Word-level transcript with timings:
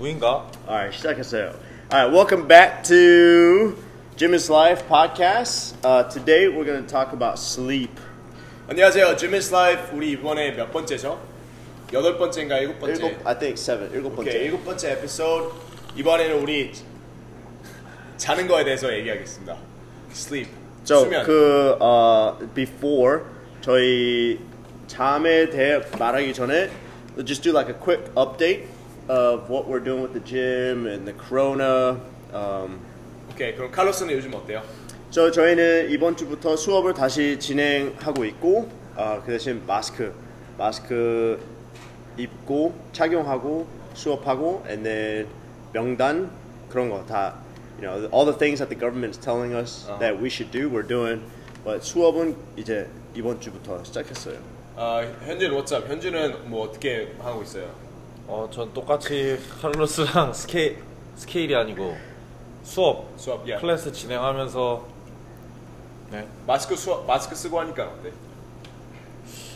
무인가? 0.00 0.46
Alright, 0.66 0.96
시작했어요. 0.96 1.52
Alright, 1.92 2.10
welcome 2.10 2.48
back 2.48 2.82
to 2.84 3.76
Jim 4.16 4.32
is 4.32 4.48
Life 4.50 4.88
podcast. 4.88 5.74
Uh, 5.84 6.04
today 6.08 6.48
we're 6.48 6.64
going 6.64 6.82
to 6.82 6.88
talk 6.88 7.12
about 7.12 7.38
sleep. 7.38 8.00
안녕하세요. 8.70 9.14
Jimmy's 9.18 9.52
Life 9.52 9.92
우리 9.92 10.12
이번에 10.12 10.52
몇 10.56 10.72
번째죠? 10.72 11.20
여덟 11.92 12.16
번째인가 12.16 12.56
일곱 12.60 12.78
번째? 12.80 12.94
일곱, 13.04 13.26
I 13.26 13.38
think 13.38 13.58
seven. 13.60 13.92
일곱 13.92 14.16
번째. 14.16 14.30
오케이 14.30 14.44
일곱 14.46 14.64
번째 14.64 14.92
에피소드 14.92 15.52
이번에는 15.96 16.38
우리 16.40 16.72
자는 18.16 18.48
거에 18.48 18.64
대해서 18.64 18.90
얘기하겠습니다. 18.90 19.54
Sleep 20.12 20.48
So, 20.84 21.00
수면. 21.00 21.26
그 21.26 21.76
uh, 21.78 22.46
before 22.54 23.20
저희 23.60 24.40
잠에 24.86 25.50
대해 25.50 25.82
말하기 25.98 26.32
전에 26.32 26.70
let's 27.18 27.26
just 27.26 27.42
do 27.42 27.52
like 27.52 27.68
a 27.68 27.78
quick 27.78 28.10
update 28.16 28.64
of 29.08 29.48
what 29.50 29.66
we're 29.68 29.82
doing 29.82 30.02
with 30.02 30.12
the 30.12 30.20
gym 30.24 30.86
and 30.86 31.06
the 31.06 31.14
corona. 31.14 31.98
Um, 32.32 32.78
오케이 33.32 33.54
그럼 33.54 33.70
칼로스는 33.70 34.12
요즘 34.14 34.34
어때요? 34.34 34.62
저 35.10 35.30
저희는 35.30 35.90
이번 35.90 36.16
주부터 36.16 36.56
수업을 36.56 36.94
다시 36.94 37.38
진행하고 37.38 38.24
있고 38.26 38.68
어, 38.96 39.20
그 39.24 39.32
대신 39.32 39.62
마스크 39.66 40.12
마스크 40.56 41.40
입고 42.16 42.74
착용하고 42.92 43.66
수업하고 43.94 44.62
and 44.68 44.84
then 44.84 45.26
명단 45.72 46.30
그런 46.68 46.90
거 46.90 47.04
다 47.06 47.34
you 47.80 47.82
know 47.82 48.08
all 48.12 48.24
the 48.24 48.36
things 48.36 48.58
that 48.58 48.68
the 48.68 48.78
government 48.78 49.10
is 49.10 49.18
telling 49.18 49.54
us 49.54 49.86
Uh-huh. 49.88 49.98
that 49.98 50.20
we 50.20 50.28
should 50.28 50.50
do 50.52 50.68
we're 50.68 50.86
doing 50.86 51.22
but 51.64 51.82
수업은 51.82 52.36
이제 52.56 52.86
이번 53.14 53.40
주부터 53.40 53.82
시작했어요. 53.82 54.38
아 54.76 55.02
현준 55.26 55.50
what's 55.52 55.72
up? 55.74 55.88
현준은 55.88 56.48
뭐 56.48 56.68
어떻게 56.68 57.12
하고 57.18 57.42
있어요? 57.42 57.68
어, 58.30 58.48
전 58.48 58.72
똑같이 58.72 59.40
카를로스랑 59.60 60.32
스케일 60.32 60.80
스케일이 61.16 61.52
아니고 61.56 61.96
수업 62.62 63.12
수업 63.16 63.46
예. 63.48 63.56
클래스 63.56 63.90
진행하면서 63.90 64.86
네. 66.12 66.28
마스크 66.46 66.76
수업 66.76 67.04
마스크 67.08 67.34
쓰고 67.34 67.58
하니까 67.58 67.88
어때? 67.88 68.12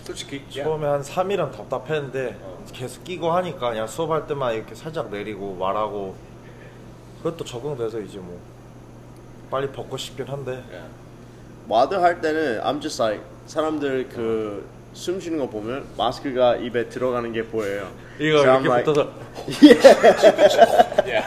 솔직히 0.03 0.45
야. 0.59 0.65
처음에 0.65 0.89
한 0.89 1.03
3일은 1.03 1.53
답답했는데 1.53 2.37
어. 2.43 2.65
계속 2.73 3.05
끼고 3.05 3.31
하니까 3.31 3.71
그냥 3.71 3.87
수업할 3.87 4.27
때만 4.27 4.55
이렇게 4.55 4.75
살짝 4.75 5.09
내리고 5.09 5.55
말하고 5.55 6.17
그것도 7.19 7.45
적응돼서 7.45 8.01
이제 8.01 8.19
뭐 8.19 8.41
빨리 9.53 9.71
벗고 9.71 9.97
싶긴 9.97 10.27
한데 10.27 10.65
yeah. 10.75 10.89
WOD 11.69 11.95
할 11.95 12.21
때는 12.21 12.61
I'm 12.61 12.83
just 12.83 13.01
like 13.01 13.25
사람들 13.47 14.09
그 14.09 14.67
숨 14.95 15.21
쉬는 15.21 15.39
거 15.39 15.49
보면 15.49 15.85
마스크가 15.99 16.57
입에 16.57 16.89
들어가는 16.89 17.33
게 17.33 17.45
보여요. 17.45 17.91
이거 18.19 18.39
So 18.39 18.51
I'm 18.51 18.65
이렇게 18.65 18.69
like- 18.69 18.85
붙어서 18.85 19.11
yeah. 21.13 21.25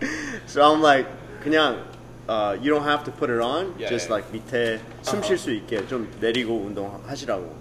So 0.46 0.62
I'm 0.62 0.80
like 0.82 1.08
그냥 1.42 1.82
uh, 2.28 2.56
you 2.60 2.70
don't 2.70 2.84
have 2.84 3.04
to 3.04 3.10
put 3.12 3.30
it 3.30 3.40
on. 3.42 3.74
Yeah, 3.78 3.88
just 3.88 4.08
yeah. 4.08 4.20
like 4.20 4.30
밑에 4.32 4.78
숨 5.02 5.22
쉴 5.22 5.38
수 5.38 5.50
있게 5.52 5.86
좀 5.88 6.08
내리고 6.20 6.54
운동하시라고. 6.66 7.56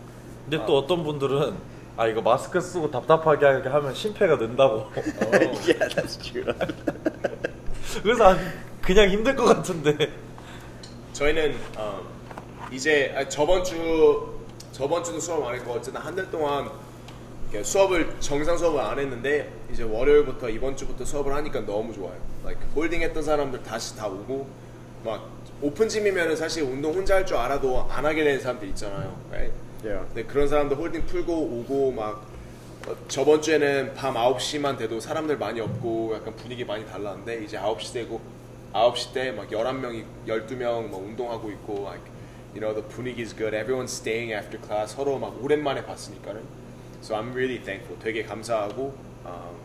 근데 0.50 0.64
또 0.66 0.78
어떤 0.78 1.04
분들은 1.04 1.56
아 1.98 2.08
이거 2.08 2.22
마스크 2.22 2.60
쓰고 2.60 2.92
답답하게 2.92 3.46
하게 3.46 3.70
하면 3.70 3.94
심폐가 3.94 4.36
는다고 4.36 4.92
yeah, 5.66 5.88
that's 5.96 6.20
true. 6.22 6.44
그래서 8.04 8.34
아, 8.34 8.38
그냥 8.82 9.10
힘들 9.10 9.36
것 9.36 9.46
같은데 9.46 10.12
저희는 11.14 11.56
어, 11.78 12.02
이제 12.72 13.14
아, 13.18 13.28
저번 13.30 13.64
주 13.64 14.35
저번 14.76 15.02
주도 15.06 15.20
수업 15.22 15.46
안 15.48 15.56
했고 15.56 15.72
어쨌든 15.72 16.02
한 16.02 16.14
달 16.16 16.30
동안 16.30 16.70
수업을 17.64 18.16
정상 18.20 18.58
수업을 18.58 18.82
안 18.82 19.00
했는데 19.00 19.50
이제 19.72 19.84
월요일부터 19.84 20.50
이번 20.50 20.76
주부터 20.76 21.06
수업을 21.06 21.34
하니까 21.34 21.66
너무 21.66 21.94
좋아요. 21.94 22.18
like 22.44 22.62
홀딩 22.76 23.02
했던 23.02 23.24
사람들 23.24 23.64
다시 23.64 23.96
다 23.96 24.08
오고 24.08 24.46
막 25.06 25.30
open 25.62 25.88
gym이면은 25.88 26.36
사실 26.36 26.64
운동 26.64 26.94
혼자 26.94 27.16
할 27.16 27.26
줄 27.26 27.38
알아도 27.38 27.88
안 27.90 28.06
하게 28.06 28.26
되는 28.26 28.42
사람들 28.42 28.68
있잖아요. 28.70 29.16
right? 29.32 29.54
yeah. 29.86 30.06
근데 30.14 30.24
그런 30.26 30.50
사람들 30.50 30.76
홀딩 30.76 31.06
풀고 31.06 31.32
오고 31.34 31.92
막 31.94 32.26
어, 32.88 32.96
저번 33.08 33.42
주에는 33.42 33.94
밤 33.94 34.16
9시만 34.16 34.78
돼도 34.78 35.00
사람들 35.00 35.38
많이 35.38 35.62
없고 35.62 36.16
약간 36.16 36.36
분위기 36.36 36.66
많이 36.66 36.86
달랐는데 36.86 37.46
이제 37.46 37.58
9시 37.58 37.94
되고 37.94 38.20
9시 38.74 39.14
때 39.14 39.32
막 39.32 39.48
11명이 39.50 40.04
12명 40.28 40.90
막 40.90 40.98
운동하고 40.98 41.50
있고 41.52 41.88
like 41.88 42.04
you 42.56 42.62
know 42.62 42.74
the 42.74 42.82
분위기 42.82 43.20
is 43.22 43.34
good 43.36 43.54
everyone's 43.54 43.92
staying 43.92 44.32
after 44.34 44.58
class 44.58 44.96
서로 44.96 45.20
막 45.20 45.36
오랜만에 45.44 45.86
봤으니까는 45.86 46.42
so 47.02 47.14
I'm 47.16 47.34
really 47.34 47.60
thankful 47.60 48.00
되게 48.00 48.24
감사하고 48.24 48.96
음, 49.26 49.56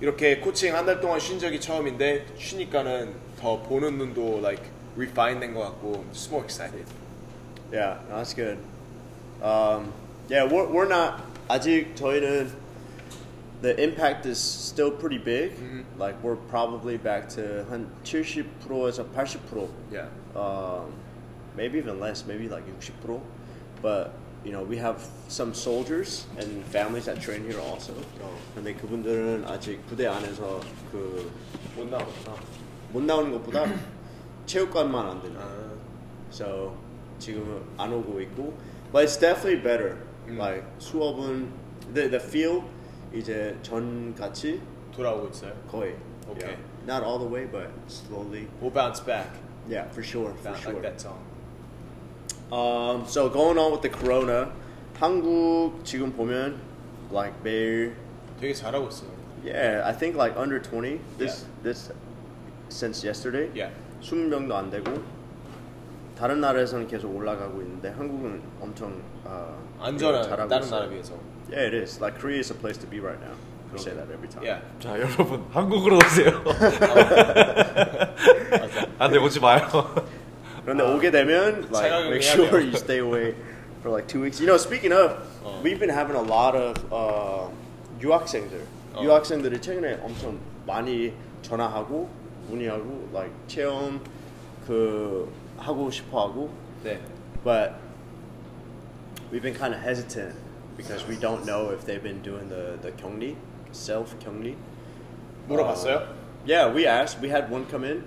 이렇게 0.00 0.40
코칭 0.40 0.74
한 0.74 0.84
달 0.84 1.00
동안 1.00 1.20
쉰 1.20 1.38
적이 1.38 1.60
처음인데 1.60 2.26
쉬니까는 2.36 3.14
더 3.38 3.62
보는 3.62 3.96
눈도 3.98 4.38
like 4.42 4.64
refine 4.96 5.38
된것 5.40 5.62
같고 5.62 6.04
I'm 6.04 6.12
just 6.12 6.30
more 6.30 6.44
excited 6.44 6.84
Yeah, 7.72 7.98
no, 8.10 8.16
that's 8.16 8.34
good. 8.34 8.58
Um, 9.40 9.92
yeah, 10.28 10.42
we're, 10.42 10.66
we're 10.66 10.88
not 10.88 11.22
아직 11.48 11.94
저희는 11.94 12.50
the 13.62 13.80
impact 13.80 14.26
is 14.26 14.38
still 14.40 14.90
pretty 14.90 15.18
big. 15.18 15.52
Like 15.96 16.16
we're 16.20 16.34
probably 16.50 16.96
back 16.96 17.28
to 17.36 17.64
한 17.70 17.86
70%에서 18.02 19.04
80%. 19.14 19.68
yeah 19.92 20.08
um, 20.34 20.90
maybe 21.59 21.77
even 21.77 21.99
less, 21.99 22.25
maybe 22.25 22.47
like 22.49 22.63
60%. 22.79 23.21
But 23.81 24.13
you 24.43 24.51
know, 24.51 24.63
we 24.63 24.77
have 24.77 25.01
some 25.27 25.53
soldiers 25.53 26.25
and 26.37 26.63
families 26.65 27.05
that 27.05 27.19
train 27.21 27.43
here 27.43 27.59
also. 27.59 27.93
근데 28.55 28.73
그분들은 28.75 29.45
아직 29.45 29.79
부대 29.87 30.05
안에서 30.07 30.59
그 30.91 31.29
못 31.75 31.85
못 32.93 33.03
나오구나 33.03 33.05
나오는 33.05 33.31
것보다 33.31 33.65
체육관만 34.45 35.05
안 35.09 35.21
된다. 35.21 35.41
아. 35.41 35.75
So 36.31 36.75
지금은 37.19 37.63
안 37.77 37.91
오고 37.91 38.21
있고, 38.21 38.53
but 38.91 39.03
it's 39.03 39.17
definitely 39.19 39.61
better. 39.61 39.97
음. 40.27 40.37
Like 40.37 40.63
수업은 40.79 41.49
the 41.93 42.09
the 42.09 42.19
feel 42.19 42.61
이제 43.13 43.57
전 43.61 44.13
같이 44.15 44.61
돌아오고 44.95 45.29
있어요. 45.29 45.53
거의. 45.69 45.95
Okay. 46.29 46.55
Yeah. 46.55 46.59
Not 46.85 47.03
all 47.03 47.19
the 47.19 47.27
way, 47.27 47.45
but 47.45 47.69
slowly. 47.87 48.47
We'll 48.61 48.71
bounce 48.71 48.99
back. 48.99 49.29
Yeah, 49.67 49.89
for 49.89 50.03
sure, 50.03 50.33
for 50.33 50.43
Sound 50.53 50.57
sure. 50.61 50.73
like 50.73 50.81
that 50.83 51.01
song. 51.01 51.17
Um, 52.52 53.06
so 53.06 53.28
going 53.28 53.58
on 53.58 53.70
with 53.72 53.82
the 53.82 53.90
corona, 53.90 54.50
한국 54.98 55.84
지금 55.84 56.12
보면 56.12 56.58
like 57.12 57.34
매일 57.42 57.94
되게 58.40 58.52
잘하고 58.52 58.88
있어요. 58.88 59.08
yeah, 59.44 59.82
I 59.86 59.92
think 59.92 60.16
like 60.16 60.36
under 60.36 60.58
20 60.60 61.00
this 61.18 61.44
Yeah. 61.44 61.62
this 61.62 61.92
since 62.68 63.04
yesterday. 63.04 63.50
Yeah. 63.54 63.70
20명도 64.02 64.52
안 64.54 64.70
되고 64.70 64.90
다른 66.18 66.40
나라에서는 66.40 66.86
계속 66.88 67.14
올라가고 67.14 67.62
있는데 67.62 67.88
한국은 67.90 68.42
엄청 68.60 69.00
어, 69.24 69.56
안전한 69.80 70.22
잘하고 70.22 70.48
다른 70.48 70.66
있어요. 70.66 70.80
나라 70.80 70.90
비해서. 70.90 71.14
Yeah, 71.50 71.66
it 71.66 71.74
is. 71.74 72.00
Like 72.00 72.18
Korea 72.20 72.38
is 72.40 72.50
a 72.50 72.54
place 72.54 72.76
to 72.78 72.86
be 72.86 73.00
right 73.00 73.18
now. 73.20 73.34
We 73.72 73.78
say 73.78 73.94
that 73.94 74.10
every 74.10 74.28
time. 74.28 74.42
Yeah. 74.44 74.60
자 74.80 74.98
여러분 74.98 75.46
한국으로 75.52 75.96
오세요 75.98 76.42
안돼 78.98 79.18
오지 79.18 79.38
마요 79.40 79.66
그런데 80.69 80.83
오게 80.83 81.11
되면 81.11 81.67
like 81.71 81.89
자가격리 81.89 82.07
make 82.09 82.27
해야 82.27 82.33
sure 82.33 82.49
돼요. 82.49 82.61
you 82.61 82.75
stay 82.75 82.99
away 82.99 83.35
for 83.81 83.91
like 83.91 84.07
two 84.07 84.21
weeks. 84.21 84.39
You 84.39 84.47
know, 84.47 84.57
speaking 84.57 84.93
of, 84.93 85.17
어. 85.43 85.61
we've 85.63 85.79
been 85.79 85.89
having 85.93 86.15
a 86.15 86.21
lot 86.23 86.55
of 86.55 86.73
uh, 86.91 87.49
유학생들. 88.01 88.61
어. 88.95 89.03
유학생들이 89.03 89.61
최근에 89.61 89.99
엄청 90.01 90.39
많이 90.65 91.13
전화하고 91.41 92.09
문의하고 92.49 93.09
like 93.13 93.31
체험 93.47 94.01
그 94.65 95.31
하고 95.57 95.91
싶어하고. 95.91 96.49
네. 96.83 96.99
But 97.43 97.73
we've 99.31 99.43
been 99.43 99.53
kind 99.53 99.73
of 99.75 99.81
hesitant 99.81 100.33
because 100.77 101.05
we 101.07 101.15
don't 101.15 101.45
know 101.45 101.69
if 101.69 101.85
they've 101.85 102.01
been 102.01 102.21
doing 102.23 102.49
the 102.49 102.77
the 102.81 102.91
격리, 102.97 103.35
self 103.71 104.17
격리. 104.19 104.55
물어봤어요? 105.47 106.07
Yeah, 106.47 106.71
we 106.73 106.87
asked. 106.87 107.21
We 107.21 107.29
had 107.29 107.49
one 107.51 107.65
come 107.69 107.83
in 107.83 108.03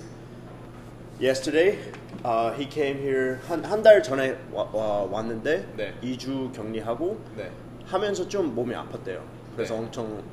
Yesterday. 1.20 1.80
Uh, 2.24 2.54
he 2.54 2.66
came 2.70 2.98
here 3.00 3.38
한한 3.48 3.84
달 3.84 4.02
전에 4.02 4.38
와, 4.52 4.64
와, 4.72 5.04
왔는데 5.04 5.74
네. 5.76 5.94
2주 6.02 6.54
격리하고 6.54 7.20
네. 7.36 7.52
하면서 7.86 8.28
좀 8.28 8.56
몸이 8.56 8.74
아팠대요. 8.74 9.20
그래서 9.56 9.74
네. 9.74 9.80
엄청 9.82 10.24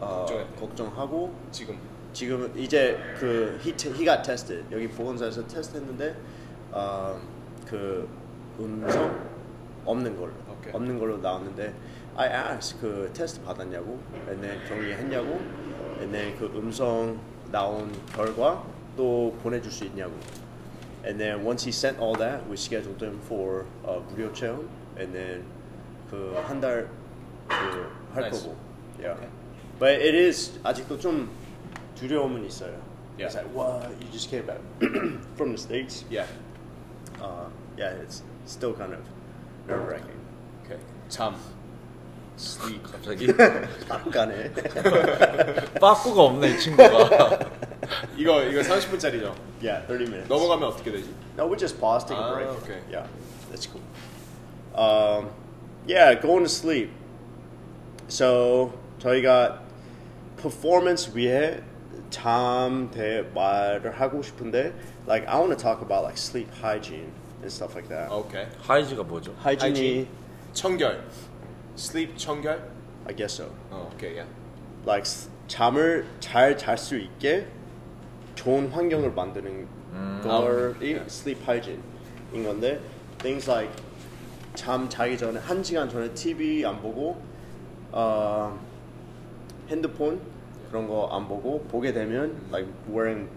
어. 0.00 0.26
걱정하고 0.58 1.34
지금. 1.50 1.78
지금 2.12 2.52
이제 2.56 2.96
그 3.18 3.58
he, 3.62 3.74
he 3.92 4.04
got 4.04 4.22
tested 4.22 4.64
여기 4.70 4.88
보건소에서 4.88 5.46
테스트했는데 5.46 6.14
어, 6.70 7.20
그 7.66 8.08
음성 8.58 9.20
없는 9.84 10.16
걸로 10.16 10.32
오케이. 10.50 10.72
없는 10.72 10.98
걸로 10.98 11.18
나왔는데 11.18 11.74
I 12.16 12.54
asked 12.54 12.80
그 12.80 13.10
테스트 13.12 13.42
받았냐고 13.42 13.98
and 14.28 14.40
then 14.40 14.60
격리했냐고 14.68 15.40
and 15.98 16.12
then 16.12 16.38
그 16.38 16.46
음성 16.56 17.18
나온 17.50 17.92
결과 18.14 18.64
또 18.97 19.35
보내줄 19.43 19.71
수 19.71 19.85
있냐고 19.85 20.13
and 21.05 21.17
then 21.19 21.43
once 21.45 21.63
he 21.63 21.71
sent 21.71 21.97
all 21.99 22.13
that 22.17 22.41
we 22.49 22.55
scheduled 22.57 23.01
him 23.01 23.19
for 23.27 23.65
uh, 23.85 23.99
무료 24.11 24.31
체험 24.33 24.67
and 24.97 25.13
then 25.13 25.43
그 26.11 26.35
한 26.47 26.59
달 26.59 26.87
그 27.47 27.87
할 28.13 28.23
Nice. 28.29 28.43
거고 28.43 28.55
yeah 28.99 29.13
Okay. 29.15 29.29
But 29.79 30.01
it 30.01 30.13
is 30.13 30.59
아직도 30.63 30.99
좀 30.99 31.29
두려움은 31.95 32.45
있어요. 32.45 32.75
Yeah. 33.17 33.27
It's 33.27 33.35
like, 33.35 33.47
wow, 33.55 33.79
you 33.99 34.07
just 34.11 34.29
came 34.29 34.45
back 34.45 34.59
from 35.37 35.51
the 35.53 35.57
states. 35.57 36.03
Yeah. 36.09 36.25
Uh, 37.21 37.47
yeah, 37.77 37.91
it's 38.03 38.23
still 38.45 38.73
kind 38.73 38.91
of 38.93 38.99
nerve 39.67 39.87
wracking. 39.87 40.19
Okay. 40.65 40.79
잠. 41.09 41.35
Sleep. 42.37 42.83
갑자기 42.83 43.27
빡가네. 43.87 44.51
빠꾸가 45.79 46.23
없네 46.23 46.49
이 46.51 46.59
친구가. 46.59 47.39
이거 48.17 48.43
이거 48.43 48.61
30분짜리죠. 48.61 49.33
yeah, 49.61 49.85
30 49.87 50.09
minutes. 50.09 50.27
넘어가면 50.29 50.69
어떻게 50.69 50.91
되지? 50.91 51.09
No, 51.37 51.45
we 51.47 51.57
just 51.57 51.79
pause, 51.79 52.05
take 52.05 52.17
a 52.17 52.23
Ah, 52.23 52.33
break. 52.35 52.49
okay. 52.63 52.79
Yeah, 52.91 53.07
that's 53.51 53.65
cool. 53.67 53.81
Um, 54.75 55.29
yeah, 55.87 56.13
going 56.19 56.43
to 56.43 56.49
sleep. 56.49 56.91
So 58.07 58.73
저희가 58.99 59.59
performance 60.37 61.11
위해 61.15 61.61
잠 62.09 62.89
대말을 62.91 63.91
하고 63.99 64.21
싶은데, 64.21 64.73
like 65.07 65.27
I 65.27 65.37
want 65.39 65.51
to 65.51 65.57
talk 65.57 65.81
about 65.81 66.03
like 66.03 66.17
sleep 66.17 66.49
hygiene 66.61 67.11
and 67.41 67.47
stuff 67.51 67.75
like 67.75 67.87
that. 67.89 68.09
오케이. 68.11 68.45
하이지가 68.61 69.03
뭐죠? 69.03 69.33
Hygiene, 69.43 70.07
청결. 70.53 71.03
Sleep 71.77 72.17
청결? 72.17 72.59
I 73.07 73.15
guess 73.15 73.35
so. 73.41 73.51
어, 73.71 73.89
오케이. 73.93 74.15
Yeah. 74.17 74.27
Like 74.85 75.01
s- 75.05 75.29
잠을 75.47 76.05
잘 76.19 76.57
잘 76.57 76.77
수 76.77 76.97
있게 76.97 77.47
좋은 78.35 78.69
환경을 78.69 79.11
만드는 79.11 79.67
걸이 80.23 80.91
sleep 81.07 81.41
hygiene인 81.43 82.43
건데 82.45 82.79
things 83.17 83.49
like 83.49 83.71
잠 84.55 84.87
자기 84.89 85.17
전에 85.17 85.39
한 85.39 85.63
시간 85.63 85.89
전에 85.89 86.13
TV 86.13 86.65
안 86.65 86.81
보고 86.81 87.21
어, 87.91 88.57
핸드폰 89.69 90.19
그런 90.69 90.87
거 90.87 91.09
안 91.11 91.27
보고 91.27 91.61
보게 91.63 91.91
되면 91.91 92.35
like 92.51 92.69
wearing 92.89 93.27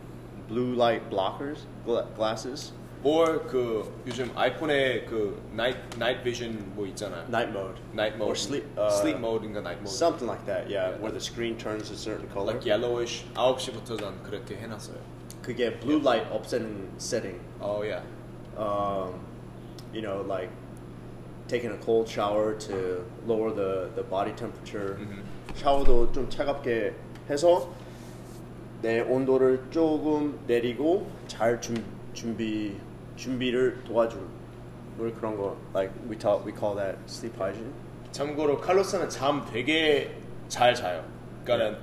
blue 0.48 0.74
light 0.74 1.08
blockers 1.10 1.64
gla- 1.86 2.06
glasses 2.14 2.72
or 3.04 3.40
그 3.48 3.92
요즘 4.06 4.30
아이폰에 4.36 5.06
그 5.06 5.40
night 5.52 5.78
night 5.96 6.22
vision 6.22 6.72
뭐 6.76 6.86
있잖아요. 6.86 7.24
night 7.28 7.50
mode 7.50 7.80
night 7.92 8.14
mode. 8.16 8.30
or 8.30 8.36
sleep 8.36 8.64
uh, 8.78 8.88
sleep 8.90 9.18
mode인가 9.18 9.58
night 9.58 9.80
mode. 9.82 9.88
something 9.90 10.28
like 10.30 10.44
that 10.46 10.70
yeah 10.70 10.94
where 11.02 11.10
the 11.10 11.18
screen 11.20 11.56
turns 11.58 11.90
a 11.90 11.96
certain 11.96 12.28
color 12.32 12.54
like 12.54 12.64
yellowish. 12.64 13.24
9시부터 13.34 14.00
난 14.00 14.22
그렇게 14.22 14.56
해놨어요. 14.56 14.96
그게 15.42 15.78
blue 15.80 15.98
light 15.98 16.30
없애는 16.30 16.94
setting 16.98 17.40
Oh 17.60 17.82
yeah. 17.82 18.02
um, 18.56 19.18
you 19.92 20.00
know, 20.02 20.22
like 20.22 20.48
taking 21.48 21.72
a 21.72 21.78
cold 21.78 22.08
shower 22.08 22.54
to 22.54 23.04
lower 23.26 23.50
the, 23.50 23.90
the 23.96 24.02
body 24.04 24.32
temperature. 24.36 24.96
샤워도 25.56 26.12
좀 26.12 26.30
차갑게 26.30 26.94
해서 27.28 27.68
내 28.80 29.00
온도를 29.00 29.64
조금 29.70 30.38
내리고 30.46 31.06
잘 31.26 31.60
준, 31.60 31.84
준비 32.14 32.76
준비를 33.17 33.83
도와줄 33.85 34.19
뭘 34.97 35.13
그런 35.13 35.35
거 35.35 35.57
like 35.75 35.93
we 36.09 36.17
talk 36.17 36.45
we 36.45 36.53
call 36.57 36.75
that 36.75 36.97
sleep 37.07 37.35
hygiene. 37.37 37.71
참고로 38.11 38.59
칼로스는 38.61 39.09
잠 39.09 39.45
되게 39.51 40.15
잘 40.47 40.73
자요. 40.73 41.03
그러니까는 41.43 41.77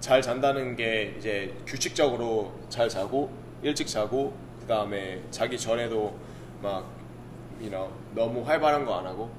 잘 0.00 0.20
잔다는 0.22 0.76
게 0.76 1.14
이제 1.18 1.54
규칙적으로 1.66 2.52
잘 2.68 2.88
자고 2.88 3.30
일찍 3.62 3.86
자고 3.86 4.34
그 4.60 4.66
다음에 4.66 5.22
자기 5.30 5.58
전에도 5.58 6.16
막 6.62 6.84
you 7.60 7.70
know 7.70 7.90
너무 8.14 8.42
활발한 8.46 8.84
거 8.84 8.94
안 8.94 9.06
하고 9.06 9.30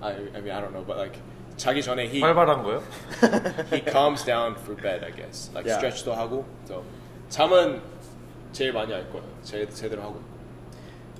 I, 0.00 0.12
I 0.12 0.18
mean 0.40 0.50
I 0.52 0.60
don't 0.62 0.70
know 0.72 0.84
but 0.86 0.96
like 0.98 1.20
자기 1.56 1.82
전에 1.82 2.04
he 2.06 2.20
활발한 2.20 2.62
거요? 2.62 2.82
he 3.72 3.82
calms 3.84 4.24
down 4.24 4.54
for 4.56 4.76
bed 4.80 5.04
I 5.04 5.12
guess 5.14 5.50
like 5.52 5.66
Yeah. 5.66 5.76
stretch도 5.76 6.14
하고 6.14 6.46
so 6.64 6.82
잠은 7.28 7.80
제일 8.52 8.72
많이 8.72 8.92
할 8.92 9.08
거예요. 9.10 9.24
제, 9.42 9.68
제대로 9.68 10.02
하고 10.02 10.14
있고. 10.20 10.37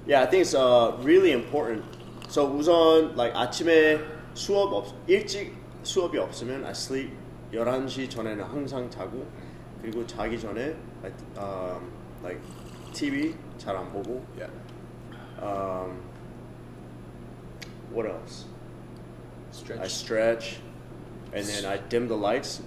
Yeah, 0.09 0.23
I 0.23 0.27
think 0.27 0.41
it's 0.43 0.55
uh, 0.55 0.97
really 1.03 1.33
important. 1.33 1.85
So 2.29 2.47
우선 2.49 3.15
like 3.15 3.35
아침에 3.35 4.01
수업 4.35 4.73
없 4.73 4.95
일찍 5.07 5.55
수업이 5.83 6.19
없으면 6.19 6.65
I 6.65 6.71
sleep 6.73 7.13
11시 7.53 8.11
전에는 8.11 8.43
항상 8.45 8.89
자고 8.91 9.27
그리고 9.83 10.07
자기 10.07 10.39
전에 10.41 10.75
like, 11.03 11.17
um, 11.39 11.91
like 12.23 12.41
TV 12.95 13.35
잘 13.59 13.77
안 13.77 13.93
보고 13.93 14.23
Yeah. 14.39 14.51
um, 15.43 16.01
what 17.93 18.07
else? 18.09 18.47
Stretch. 19.53 19.81
I 19.81 19.87
stretch 19.89 20.61
and 21.35 21.45
then 21.47 21.65
I 21.67 21.79
dim 21.89 22.09
the 22.09 22.17
lights. 22.17 22.63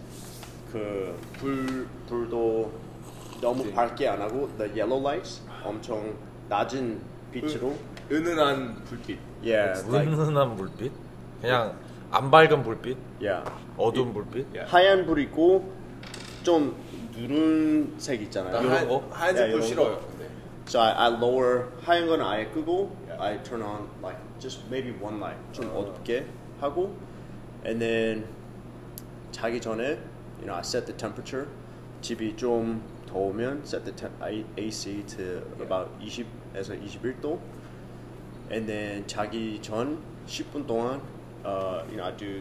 그 0.72 1.16
불 1.40 1.88
불도 2.08 2.72
너무. 3.42 3.72
밝게 3.74 4.08
안 4.08 4.22
하고 4.22 4.48
the 4.58 4.70
yellow 4.80 5.00
lights 5.02 5.42
엄청 5.64 6.16
낮은 6.48 7.02
빛으로 7.32 7.76
은은한 8.12 8.84
불빛. 8.84 9.18
yeah 9.44 9.82
은은한 9.90 10.56
불빛? 10.56 10.92
그냥 11.42 11.78
안 12.12 12.30
밝은 12.30 12.64
불빛? 12.64 12.98
yeah 13.22 13.44
어두운 13.78 14.14
불빛? 14.14 14.48
Yeah. 14.54 14.70
하얀 14.72 15.06
불 15.06 15.20
있고 15.20 15.72
좀 16.44 16.76
누른색 17.16 18.22
있잖아요. 18.24 18.54
나 18.54 18.60
이런 18.62 18.72
하얀, 18.74 18.88
거? 18.90 19.08
하얀색 19.12 19.42
Yeah, 19.48 19.52
불 19.60 19.62
싫어요. 19.68 19.96
거. 20.00 20.08
근데. 20.08 20.30
So 20.68 20.80
I, 20.82 20.92
I 20.92 21.14
lower 21.18 21.66
하얀 21.82 22.08
거는 22.08 22.26
아예 22.26 22.46
끄고 22.48 22.96
Yeah. 23.08 23.22
I 23.24 23.44
turn 23.44 23.62
on 23.64 23.88
like 24.04 24.18
just 24.40 24.62
maybe 24.70 24.92
one 25.02 25.18
light 25.20 25.40
좀 25.54 25.70
어둡게 25.76 26.26
하고 26.60 26.96
and 27.66 27.80
then 27.80 28.26
자기 29.32 29.60
전에 29.62 29.98
you 30.40 30.46
know 30.48 30.56
I 30.56 30.62
set 30.62 30.86
the 30.86 30.96
temperature 30.98 31.48
집이 32.02 32.36
좀 32.36 32.82
더우면 33.08 33.62
set 33.64 33.84
the 33.86 34.10
I- 34.20 34.46
AC 34.58 35.04
to 35.08 35.42
about 35.62 35.90
20 36.02 36.26
에서 36.55 36.75
21도 36.75 37.39
and 38.51 38.67
then 38.67 39.07
자기 39.07 39.61
전 39.61 39.99
10분 40.27 40.67
동안 40.67 41.01
uh, 41.45 41.83
you 41.91 41.97
know 41.97 42.05
I 42.05 42.13
do 42.17 42.41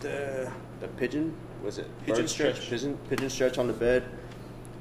the 0.00 0.48
the 0.80 0.88
pigeon 0.98 1.32
was 1.64 1.78
it 1.78 1.86
Pigeon 2.06 2.24
Bird 2.24 2.30
stretch. 2.30 2.70
pigeon 2.70 2.96
pigeon 3.08 3.28
stretch 3.30 3.58
on 3.58 3.66
the 3.66 3.76
bed 3.76 4.04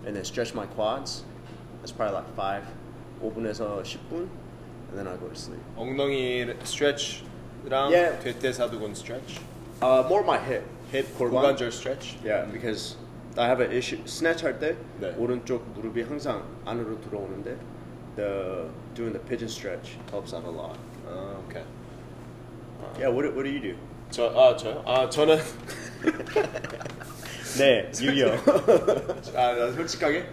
and 0.05 0.15
then 0.15 0.23
stretch 0.23 0.53
my 0.55 0.65
quads 0.75 1.23
that's 1.81 1.91
probably 1.91 2.15
like 2.15 2.29
5 2.35 2.63
5분에서 3.21 3.83
10분 3.83 4.29
and 4.89 4.95
then 4.97 5.07
I 5.07 5.17
go 5.17 5.27
to 5.27 5.35
sleep 5.35 5.59
엉덩이 5.75 6.45
스트레치랑 6.63 7.91
Yeah. 7.91 8.17
대퇴사두근 8.23 8.93
스트레치. 8.95 9.41
uh, 9.83 10.03
more 10.07 10.23
my 10.23 10.37
hip 10.39 10.63
hip 10.93 11.07
골반 11.17 11.41
고관절 11.57 11.71
스트레치. 11.71 12.17
yeah 12.23 12.45
because 12.51 12.95
I 13.37 13.45
have 13.47 13.59
an 13.61 13.71
issue 13.71 13.99
snatch 14.07 14.43
할 14.45 14.57
때 14.59 14.75
네. 14.99 15.13
오른쪽 15.17 15.67
무릎이 15.75 16.03
항상 16.03 16.43
안으로 16.65 16.99
들어오는데 17.01 17.57
the 18.15 18.65
doing 18.95 19.13
the 19.13 19.19
pigeon 19.19 19.47
stretch 19.49 19.97
helps 20.11 20.33
out 20.33 20.43
a 20.45 20.49
lot 20.49 20.75
아, 21.07 21.35
오케이. 21.47 21.63
yeah 22.99 23.09
what, 23.09 23.23
do- 23.23 23.33
what 23.35 23.43
do 23.43 23.49
you 23.49 23.59
do 23.61 23.75
저, 24.11 24.25
아, 24.35 24.55
저요? 24.57 24.81
아, 24.87 25.07
저는, 25.09 25.37
네 27.57 27.91
유요 28.01 28.31
아, 29.35 29.53
나 29.53 29.71
솔직하게? 29.73 30.25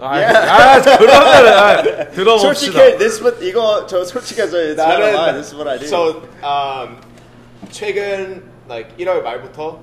아, 0.00 0.16
아 0.16 0.80
그러면은 0.98 1.52
아, 1.52 1.82
들어봅시다. 2.10 2.38
솔직해 2.54 2.96
this 2.98 3.20
what 3.22 3.44
이거 3.44 3.86
저 3.86 4.04
솔직해서 4.04 4.56
it's 4.56 4.78
not 4.78 5.00
a 5.02 5.12
lie 5.12 5.32
this 5.32 5.52
is 5.52 5.54
what 5.54 5.68
I 5.68 5.78
do 5.78 5.86
So, 5.86 6.22
um, 6.42 7.00
최근, 7.70 8.42
like, 8.68 8.96
1월 8.96 9.22
말부터, 9.22 9.80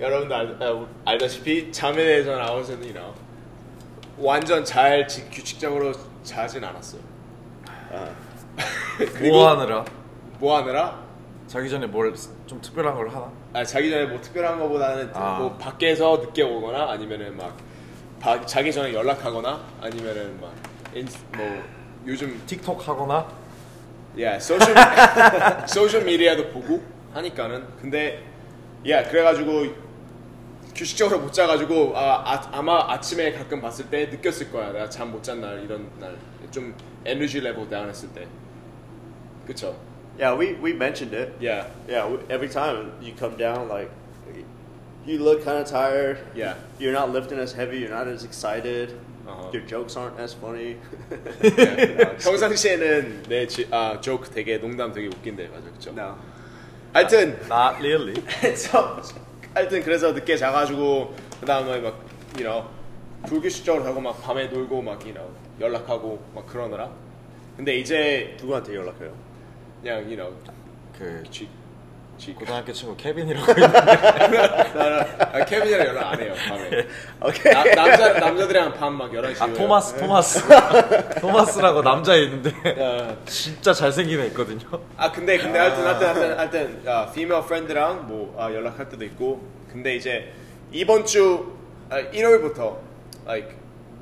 여러분도 0.00 0.34
알, 0.34 0.56
아, 0.60 0.86
알다시피, 1.04 1.70
잠에 1.70 1.96
대해서는 1.96 2.40
I 2.40 2.48
wasn't, 2.50 2.82
you 2.82 2.94
know, 2.94 3.12
완전 4.17 4.63
잘 4.65 5.07
지- 5.07 5.29
규칙적으로 5.29 5.93
자진 6.23 6.63
않았어요. 6.63 7.01
아, 7.93 8.07
뭐 9.21 9.49
하느라? 9.49 9.85
뭐 10.39 10.57
하느라? 10.57 10.99
자기 11.47 11.69
전에 11.69 11.85
뭘 11.87 12.13
좀 12.47 12.61
특별한 12.61 12.95
걸 12.95 13.09
하나? 13.09 13.29
아, 13.53 13.63
자기 13.63 13.89
전에 13.89 14.05
뭐 14.05 14.19
특별한 14.21 14.57
거보다는 14.59 15.11
아. 15.13 15.37
뭐 15.39 15.53
밖에서 15.57 16.17
늦게 16.17 16.43
오거나 16.43 16.91
아니면은 16.91 17.35
막 17.37 17.55
바- 18.19 18.45
자기 18.45 18.71
전에 18.71 18.93
연락하거나 18.93 19.59
아니면은 19.81 20.39
막 20.41 20.51
인, 20.95 21.07
뭐 21.35 21.63
요즘 22.05 22.41
틱톡 22.47 22.87
하거나? 22.87 23.27
yeah 24.19 24.39
소셜 24.39 24.73
소셜 25.67 26.03
미디어도 26.03 26.49
보고 26.49 26.81
하니까는 27.13 27.67
근데 27.81 28.23
yeah 28.87 29.03
그래가지고 29.07 29.65
규칙적으로 30.77 31.19
못 31.19 31.33
자가지고 31.33 31.93
아, 31.97 32.49
아, 32.51 32.61
마 32.61 32.91
아침에 32.93 33.31
가끔 33.33 33.59
봤을 33.59 33.89
때 33.89 34.05
느꼈을 34.05 34.51
거야 34.51 34.71
내가 34.71 34.87
잠 34.89 35.11
못 35.11 35.23
잔 35.23 35.41
날 35.41 35.63
이런 35.63 35.89
날 35.99 36.15
좀 36.51 36.73
에너지 37.03 37.39
레벨 37.41 37.67
다운했을 37.69 38.07
때 38.13 38.25
그쵸 39.45 39.75
yeah 40.17 40.31
we 40.39 40.53
we 40.61 40.71
mentioned 40.71 41.13
it 41.13 41.33
야 41.45 41.67
yeah 41.89 42.07
we, 42.07 42.17
every 42.29 42.47
time 42.49 42.91
you 43.01 43.11
come 43.17 43.35
down 43.37 43.67
like 43.67 43.89
you 45.05 45.17
look 45.19 45.43
kind 45.43 45.57
of 45.59 45.65
tired 45.69 46.19
야 46.39 46.55
you're 46.79 46.93
not 46.95 47.09
lifting 47.11 47.37
as 47.41 47.53
heavy 47.53 47.79
you're 47.83 47.91
not 47.93 48.07
as 48.07 48.23
excited 48.23 48.95
Uh-huh. 49.27 49.51
your 49.51 49.65
jokes 49.67 49.97
aren't 49.97 50.17
as 50.17 50.31
funny 50.39 50.77
평상시에는 52.23 53.23
내 53.27 53.45
지, 53.45 53.67
아 53.71 53.99
조크 53.99 54.29
되게 54.29 54.57
농담 54.57 54.93
되게 54.93 55.07
웃긴데 55.07 55.49
맞아 55.49 55.69
그쵸 55.69 55.91
no 55.91 56.15
하여튼 56.93 57.37
Not 57.49 57.75
really. 57.83 58.13
so 58.55 59.01
하여튼 59.57 59.81
그래서 59.81 60.11
늦게 60.11 60.37
자가지고 60.37 61.15
그 61.39 61.45
다음에 61.47 61.79
막 61.79 61.95
you 62.35 62.43
know 62.43 62.63
불규칙적으로 63.25 63.83
자고 63.83 63.99
막 63.99 64.21
밤에 64.21 64.45
놀고 64.45 64.83
막 64.83 65.01
you 65.01 65.11
know 65.11 65.27
연락하고 65.59 66.23
막 66.35 66.45
그러느라 66.45 66.91
근데 67.55 67.75
이제 67.75 68.37
누구한테 68.39 68.75
연락해요? 68.75 69.11
그냥 69.81 69.97
you 70.01 70.15
know 70.15 70.31
그 70.95 71.23
고등학교 72.37 72.73
친구 72.73 72.95
케빈이라고 72.97 73.53
나는 73.53 75.05
아, 75.19 75.45
케빈이랑 75.45 75.87
연락 75.87 76.13
안 76.13 76.19
해요 76.19 76.33
밤에. 76.47 76.87
오케이. 77.21 77.53
나, 77.53 77.63
남자 77.75 78.13
남자들이랑 78.19 78.73
밤 78.73 78.95
막 78.97 79.11
11시 79.11 79.41
아 79.41 79.53
토마스 79.53 79.97
토마스. 79.97 80.43
토마스라고 81.21 81.81
남자 81.83 82.15
있는데. 82.15 82.51
진짜 83.25 83.71
잘생긴 83.73 84.19
애 84.19 84.25
있거든요. 84.27 84.67
아 84.97 85.11
근데 85.11 85.37
근데 85.37 85.59
하여튼 85.59 85.85
하여튼 85.85 86.07
하여튼 86.07 86.37
하여튼 86.39 86.81
아, 86.87 87.03
female 87.11 87.43
friend랑 87.45 88.07
뭐 88.07 88.35
아, 88.39 88.51
연락할 88.51 88.89
때도 88.89 89.05
있고. 89.05 89.41
근데 89.71 89.95
이제 89.95 90.33
이번 90.71 91.05
주 91.05 91.53
아, 91.89 91.99
일요일부터 91.99 92.79
like 93.27 93.55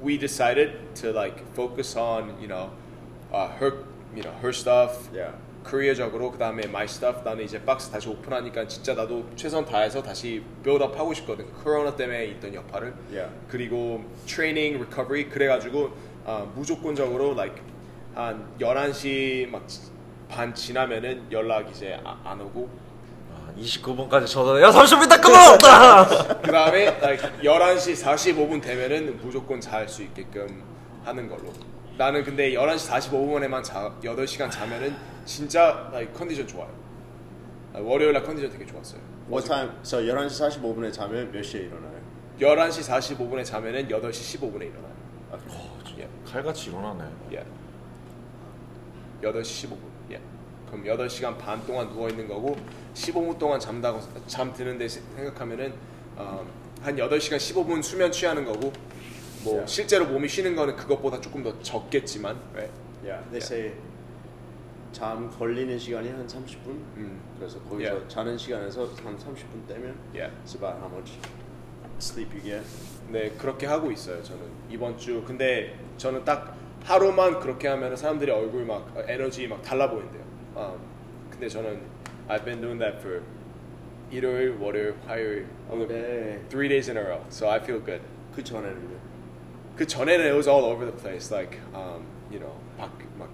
we 0.04 0.18
decided 0.18 0.72
to 0.96 1.10
like 1.12 1.44
focus 1.54 1.98
on 1.98 2.30
you 2.40 2.48
know 2.48 2.70
uh, 3.34 3.50
her 3.60 3.84
you 4.16 4.24
know 4.24 4.34
her 4.42 4.50
stuff. 4.54 5.10
Yeah. 5.14 5.34
커리어적으로 5.66 6.32
그 6.32 6.38
다음에 6.38 6.64
my 6.66 6.86
stuff 6.86 7.22
나는 7.24 7.44
이제 7.44 7.62
박스 7.64 7.90
다시 7.90 8.08
오픈하니까 8.08 8.68
진짜 8.68 8.94
나도 8.94 9.26
최선 9.36 9.66
다해서 9.66 10.02
다시 10.02 10.42
build 10.64 10.84
up 10.86 10.98
하고 10.98 11.14
싶거든 11.14 11.46
코로나 11.64 11.96
때문에 11.96 12.26
있던 12.26 12.54
여파를 12.54 12.94
Yeah. 13.12 13.32
그리고 13.50 14.04
트레이닝 14.28 14.80
recovery 14.82 15.30
그래가지고 15.30 15.90
아, 16.26 16.46
무조건적으로 16.56 17.32
like 17.32 17.62
한 18.14 18.46
11시 18.60 19.50
막 19.50 19.64
반 20.28 20.54
지나면은 20.56 21.28
연락 21.32 21.70
이제 21.70 22.00
아- 22.04 22.18
안 22.24 22.42
오고 22.42 22.68
29분까지 23.60 24.26
전화해. 24.28 24.64
야 24.64 24.70
30분 24.72 25.08
딱 25.08 25.22
끊었다. 25.22 26.40
그 26.42 26.52
다음에 26.52 26.88
like 26.98 27.30
11시 27.44 28.04
45분 28.04 28.60
되면은 28.62 29.20
무조건 29.22 29.62
잘 29.62 29.88
수 29.88 30.02
있게끔 30.02 30.64
하는 31.06 31.30
걸로 31.30 31.54
나는 31.98 32.24
근데 32.24 32.52
11시 32.54 32.90
45분에만 32.90 33.64
자 33.64 33.94
8시간 34.04 34.50
자면은 34.52 34.96
진짜 35.26 35.90
like 35.92 36.14
컨디션 36.14 36.48
좋아요 36.48 36.70
like, 37.74 37.90
월요일 37.92 38.14
날 38.14 38.24
컨디션 38.24 38.50
되게 38.52 38.66
좋았어요 38.66 39.02
What 39.30 39.48
time? 39.48 39.72
So 39.82 40.00
11시 40.00 40.62
45분에 40.62 40.94
자면 40.94 41.32
몇 41.32 41.42
시에 41.44 41.62
일어나요? 41.62 41.96
11시 42.40 43.18
45분에 43.18 43.44
자면은 43.44 43.88
8시 43.88 44.40
15분에 44.40 44.62
일어나요 44.62 44.96
예. 45.98 46.10
칼같이 46.26 46.70
일어나네. 46.70 47.04
예. 47.34 47.46
8시 49.22 49.70
15분. 49.70 49.78
예. 50.12 50.22
그럼 50.68 50.84
8시간 50.84 51.38
반 51.38 51.66
동안 51.66 51.90
누워 51.90 52.10
있는 52.10 52.28
거고 52.28 52.58
15분 52.94 53.38
동안 53.40 53.60
잠다고 53.60 54.00
잠 54.28 54.54
드는데 54.54 54.88
생각하면은 54.88 55.74
어, 56.16 56.46
한 56.82 56.96
8시간 56.96 57.38
15분 57.38 57.82
수면 57.82 58.12
취하는 58.12 58.46
거고 58.46 58.72
뭐 59.44 59.54
Yeah. 59.56 59.72
실제로 59.72 60.06
몸이 60.08 60.28
쉬는 60.28 60.56
거는 60.56 60.76
그것보다 60.76 61.22
조금 61.22 61.44
더 61.44 61.54
적겠지만 61.62 62.36
right? 62.54 62.74
Yeah. 63.04 63.24
They 63.30 63.38
say 63.38 63.74
잠 64.96 65.30
걸리는 65.30 65.78
시간이 65.78 66.08
한 66.08 66.26
30분. 66.26 66.68
음. 66.96 67.20
그래서 67.38 67.60
거기서 67.64 67.92
Yeah. 67.92 68.08
자는 68.08 68.38
시간에서 68.38 68.86
한 69.04 69.18
30분 69.18 69.68
떼면 69.68 69.94
Yeah. 70.14 70.32
it's 70.46 70.56
about 70.56 70.80
how 70.80 70.88
much 70.90 71.20
sleep 72.00 72.32
you 72.32 72.42
get. 72.42 72.64
네 73.10 73.30
그렇게 73.32 73.66
하고 73.66 73.92
있어요 73.92 74.24
저는 74.24 74.42
이번 74.70 74.98
주 74.98 75.22
근데 75.26 75.78
저는 75.98 76.24
딱 76.24 76.56
하루만 76.86 77.42
그렇게 77.42 77.68
하면 77.68 77.94
사람들이 77.94 78.32
얼굴 78.32 78.64
막 78.66 78.90
어, 78.96 79.04
에너지 79.06 79.48
막 79.48 79.62
달라 79.62 79.90
보인대요 79.90 80.24
어, 80.56 80.80
근데 81.30 81.50
저는 81.50 81.82
I've 82.30 82.46
been 82.46 82.62
doing 82.62 82.80
that 82.80 83.00
for 83.00 83.22
일요일 84.10 84.56
월요일 84.62 84.96
화요일 85.06 85.46
오늘 85.70 85.88
네. 85.90 86.42
three 86.48 86.70
days 86.70 86.90
in 86.90 86.98
a 86.98 87.04
row 87.04 87.22
so 87.28 87.50
I 87.50 87.60
feel 87.60 87.84
good 87.84 88.02
그 88.34 88.42
전에는요. 88.42 88.96
그 89.76 89.86
전에는 89.86 90.26
it 90.26 90.34
was 90.34 90.48
all 90.48 90.64
over 90.64 90.90
the 90.90 90.98
place 90.98 91.36
like 91.36 91.60
um, 91.76 92.06
you 92.32 92.40
know 92.40 92.56
밖, 92.78 92.92
막 93.20 93.30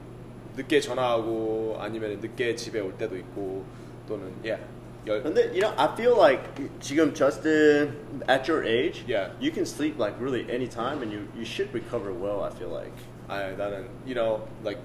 늦게 0.55 0.79
전화하고 0.81 1.77
아니면 1.79 2.19
늦게 2.19 2.55
집에 2.55 2.79
올 2.79 2.97
때도 2.97 3.17
있고 3.17 3.63
또는 4.07 4.33
yeah 4.43 4.61
열, 5.07 5.23
근데 5.23 5.49
you 5.51 5.61
know, 5.61 5.73
I 5.77 5.87
feel 5.95 6.15
like 6.15 6.43
지금 6.79 7.11
Justin 7.13 7.95
at 8.29 8.47
your 8.47 8.63
age, 8.63 9.03
Yeah. 9.07 9.31
you 9.39 9.51
can 9.51 9.65
sleep 9.65 9.97
like 9.97 10.13
really 10.19 10.45
any 10.47 10.67
time 10.67 11.01
and 11.01 11.11
you 11.11 11.25
you 11.35 11.43
should 11.43 11.73
recover 11.73 12.13
well. 12.13 12.43
I 12.43 12.51
feel 12.53 12.69
like. 12.69 12.93
아 13.27 13.49
나는 13.57 13.89
you 14.05 14.13
know 14.13 14.45
like 14.63 14.79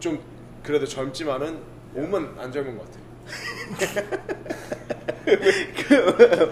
좀 0.00 0.18
그래도 0.64 0.86
젊지만은 0.86 1.60
몸은 1.94 2.34
안 2.38 2.50
젊은 2.50 2.76
것 2.78 2.86
같아. 2.90 3.00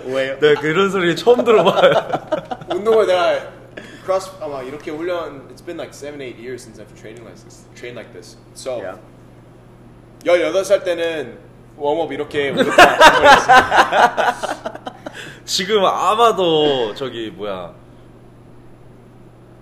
왜요? 0.07 0.39
네 0.39 0.55
그런 0.55 0.91
소리 0.91 1.17
처음 1.17 1.43
들어봐요. 1.45 1.93
운동을 2.71 3.07
내가 3.07 3.58
크로스 4.08 4.32
아마 4.42 4.62
이렇게 4.62 4.92
훈련 4.92 5.48
it's 5.50 5.64
been 5.66 5.78
like 5.78 5.94
seven 5.94 6.22
eight 6.22 6.38
years 6.40 6.64
since 6.64 6.80
I've 6.82 6.94
trained 7.00 7.24
like 7.24 7.36
this 7.36 7.66
trained 7.76 7.98
like 7.98 8.12
this. 8.14 8.38
So 8.54 8.80
Yeah. 8.82 9.00
18살 10.24 10.84
때는 10.84 11.38
웜업 11.78 12.12
이렇게 12.12 12.52
오랫동안 12.52 12.90
안 12.90 12.98
걸렸어. 13.22 14.74
지금 15.46 15.84
아마도 15.84 16.94
저기 16.96 17.30
뭐야 17.32 17.74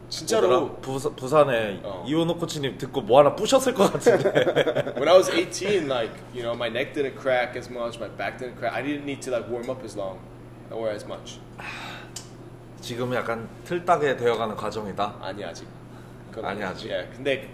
진짜로 0.10 0.48
뭐더라? 0.50 0.82
부사, 0.82 1.10
부산에 1.16 1.80
어. 1.84 2.04
이원호 2.06 2.36
코치님 2.36 2.78
듣고 2.78 3.02
뭐 3.02 3.20
하나 3.20 3.34
부셨을 3.34 3.74
것 3.74 3.94
같은데. 3.94 4.94
when 5.00 5.08
I 5.08 5.16
was 5.16 5.30
18 5.32 5.88
like 5.88 6.12
you 6.34 6.44
know 6.44 6.54
my 6.54 6.68
neck 6.70 6.94
didn't 6.94 7.16
crack 7.16 7.56
as 7.56 7.72
much, 7.72 7.98
my 7.98 8.10
back 8.10 8.38
didn't 8.38 8.58
crack. 8.60 8.74
I 8.76 8.84
didn't 8.84 9.06
need 9.06 9.22
to 9.24 9.32
like 9.32 9.48
warm 9.50 9.70
up 9.70 9.84
as 9.86 9.96
long 9.96 10.20
or 10.70 10.90
as 10.92 11.06
much. 11.08 11.40
지금 12.87 13.13
약간 13.15 13.49
틀딱에 13.65 14.17
되어가는 14.17 14.55
과정이다. 14.55 15.17
아니 15.21 15.45
아직. 15.45 15.67
아니, 16.41 16.63
아직? 16.63 16.89
예. 16.89 17.09
근데 17.17 17.49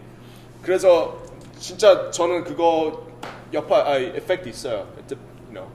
그래서 0.61 1.23
진짜 1.59 2.11
저는 2.11 2.45
그거 2.45 3.07
여파 3.55 3.79
아 3.79 3.97
에펙트 3.97 4.47
있어요. 4.51 4.87
It, 4.99 5.17
you 5.47 5.55
know, 5.55 5.71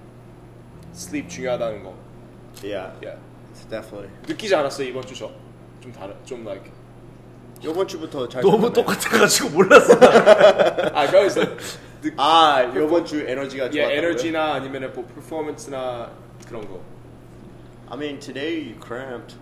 sleep 0.93 1.27
중요하다는 1.27 1.81
거. 1.83 1.95
Yeah. 2.63 2.93
예. 3.03 3.17
It's 3.51 3.67
definitely. 3.67 4.11
느끼지 4.27 4.53
않았어요 4.53 4.89
이번 4.89 5.03
주 5.07 5.15
저. 5.15 5.31
좀 5.81 5.91
다른 5.91 6.13
좀 6.23 6.45
like 6.47 6.71
이번 7.63 7.87
주부터 7.87 8.29
잘 8.29 8.43
너무. 8.43 8.71
똑같아가지고 8.71 9.49
몰랐어. 9.49 9.93
아 10.93 11.07
그래서 11.09 11.41
느, 12.03 12.13
아 12.17 12.61
이번 12.61 13.03
주 13.03 13.21
에너지가 13.27 13.65
예 13.65 13.71
좋았다고요? 13.71 13.97
에너지나 13.97 14.53
아니면은 14.53 14.93
뭐 14.93 15.03
퍼포먼스나 15.15 16.11
그런 16.47 16.61
거. 16.69 16.79
I 17.89 17.97
mean 17.97 18.19
today 18.19 18.53
you 18.69 18.75
cramped. 18.79 19.35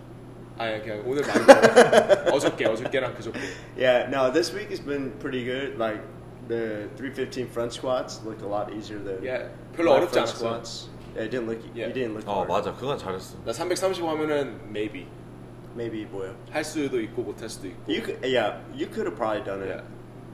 아니 0.58 0.80
그냥 0.82 1.02
오늘 1.06 1.22
많이 1.26 1.40
먹어. 1.44 2.34
어저께 2.36 2.66
어저께랑 2.66 3.14
그저께. 3.14 3.38
Yeah. 3.76 4.08
No, 4.08 4.32
this 4.32 4.52
week 4.54 4.68
has 4.70 4.80
been 4.80 5.12
pretty 5.18 5.44
good. 5.44 5.76
Like 5.78 6.00
the 6.48 6.88
315 6.96 7.46
front 7.48 7.72
squats 7.72 8.20
looked 8.24 8.42
a 8.42 8.48
lot 8.48 8.72
easier 8.72 8.98
than 9.02 9.20
예. 9.24 9.50
별로 9.76 9.92
my 9.92 10.00
어렵지 10.00 10.12
front 10.16 10.32
않았어. 10.32 10.36
squats. 10.36 10.88
Yeah, 11.14 11.24
it 11.24 11.30
didn't 11.30 11.46
look. 11.48 11.60
Yeah. 11.74 11.88
You 11.88 11.92
didn't 11.94 12.14
look. 12.16 12.24
어 12.26 12.44
hard. 12.44 12.48
맞아 12.48 12.72
그건 12.74 12.96
잘했어. 12.98 13.36
나 13.44 13.52
335 13.52 14.08
하면은 14.08 14.60
maybe 14.70 15.06
Maybe 15.76 16.06
뭐요? 16.06 16.34
할 16.50 16.64
수도 16.64 16.98
있고 17.02 17.22
못 17.22 17.36
할 17.42 17.50
수도 17.50 17.68
있고. 17.68 17.84
You 17.86 18.00
could. 18.02 18.24
Yeah, 18.24 18.56
you 18.72 18.88
could 18.88 19.04
have 19.04 19.16
probably 19.16 19.44
done 19.44 19.60
it. 19.60 19.68
Yeah. 19.68 19.84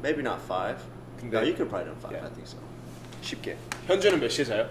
Maybe 0.02 0.23
not 0.23 0.38
five. 0.47 0.79
근데- 1.19 1.35
no, 1.35 1.43
you 1.43 1.55
could 1.55 1.67
have 1.67 1.71
probably 1.71 1.91
done 1.91 1.99
five. 1.99 2.14
Yeah. 2.14 2.26
I 2.26 2.31
think 2.31 2.47
so. 2.47 2.59
쉽게. 3.23 3.57
현주는 3.91 4.21
몇 4.21 4.29
시에 4.31 4.45
자요? 4.45 4.69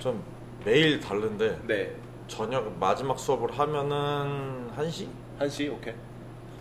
좀 0.00 0.22
매일 0.64 0.98
다른데 1.00 1.60
네. 1.66 1.92
저녁 2.28 2.78
마지막 2.78 3.18
수업을 3.18 3.58
하면은 3.58 4.70
1시? 4.76 5.08
1시? 5.40 5.72
오케이. 5.72 5.94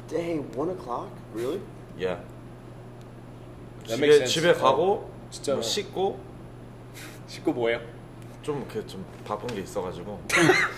Dang, 0.10 0.58
one 0.58 0.72
o'clock? 0.72 1.10
Really? 1.36 1.60
예. 2.00 2.18
That 3.86 4.00
makes 4.00 4.00
집에 4.00 4.16
sense. 4.16 4.34
집에 4.34 4.54
가고 4.54 5.12
진짜로. 5.30 5.58
뭐 5.58 5.64
씻고 5.64 6.20
씻고 7.28 7.52
뭐해요? 7.54 7.82
좀 8.42 8.60
이렇게 8.62 8.88
좀 8.88 9.06
바쁜 9.26 9.54
게 9.54 9.62
있어가지고 9.62 10.22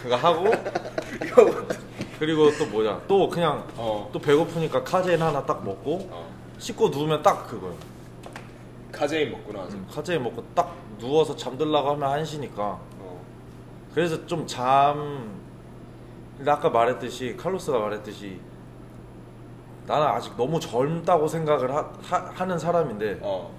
그거 0.02 0.16
하고 0.16 0.46
그리고 2.18 2.50
또 2.58 2.66
뭐냐 2.66 3.00
또 3.08 3.30
그냥 3.30 3.68
어. 3.78 4.10
또 4.12 4.18
배고프니까 4.20 4.84
카제인 4.84 5.22
하나 5.22 5.46
딱 5.46 5.64
먹고 5.64 6.08
어. 6.12 6.28
씻고 6.58 6.90
누우면 6.90 7.22
딱 7.22 7.48
그거예요. 7.48 7.78
카제인 8.92 9.32
먹고 9.32 9.54
나서. 9.54 9.76
음, 9.78 9.88
카제인 9.90 10.24
먹고 10.24 10.44
딱 10.56 10.76
누워서 10.98 11.36
잠들라고 11.36 11.92
하면 11.92 12.24
1시니까 12.24 12.58
어. 12.58 12.99
그래서 13.94 14.26
좀 14.26 14.46
잠. 14.48 15.40
근데 16.38 16.52
아까 16.52 16.70
말했듯이 16.70 17.36
칼로스가 17.38 17.80
말했듯이 17.80 18.40
나는 19.86 20.08
아직 20.08 20.34
너무 20.38 20.60
젊다고 20.60 21.28
생각을 21.28 21.74
하, 21.74 22.46
는 22.46 22.58
사람인데 22.58 23.20
어. 23.22 23.52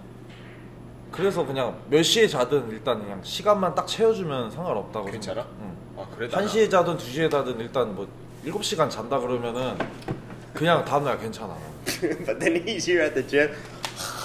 그래서 1.11 1.45
그냥 1.45 1.77
몇 1.89 2.03
시에 2.03 2.27
자든 2.27 2.71
일단 2.71 3.03
그냥 3.03 3.21
시간만 3.23 3.75
딱 3.75 3.87
채워주면 3.87 4.51
상관없다고 4.51 5.07
괜찮아? 5.07 5.43
생각. 5.43 5.57
응. 5.61 5.77
아 5.99 6.07
그래? 6.17 6.29
한 6.33 6.47
시에 6.47 6.69
자든 6.69 6.97
두 6.97 7.05
시에 7.05 7.29
자든 7.29 7.59
일단 7.61 7.95
뭐 7.95 8.07
일곱 8.45 8.65
시간 8.65 8.89
잔다 8.89 9.19
그러면은 9.19 9.77
그냥 10.55 10.85
다음날 10.85 11.19
괜찮아. 11.19 11.55
but 12.25 12.39
then 12.39 12.65
he's 12.65 12.87
here 12.87 13.05
at 13.05 13.15
the 13.15 13.27
gym. 13.27 13.51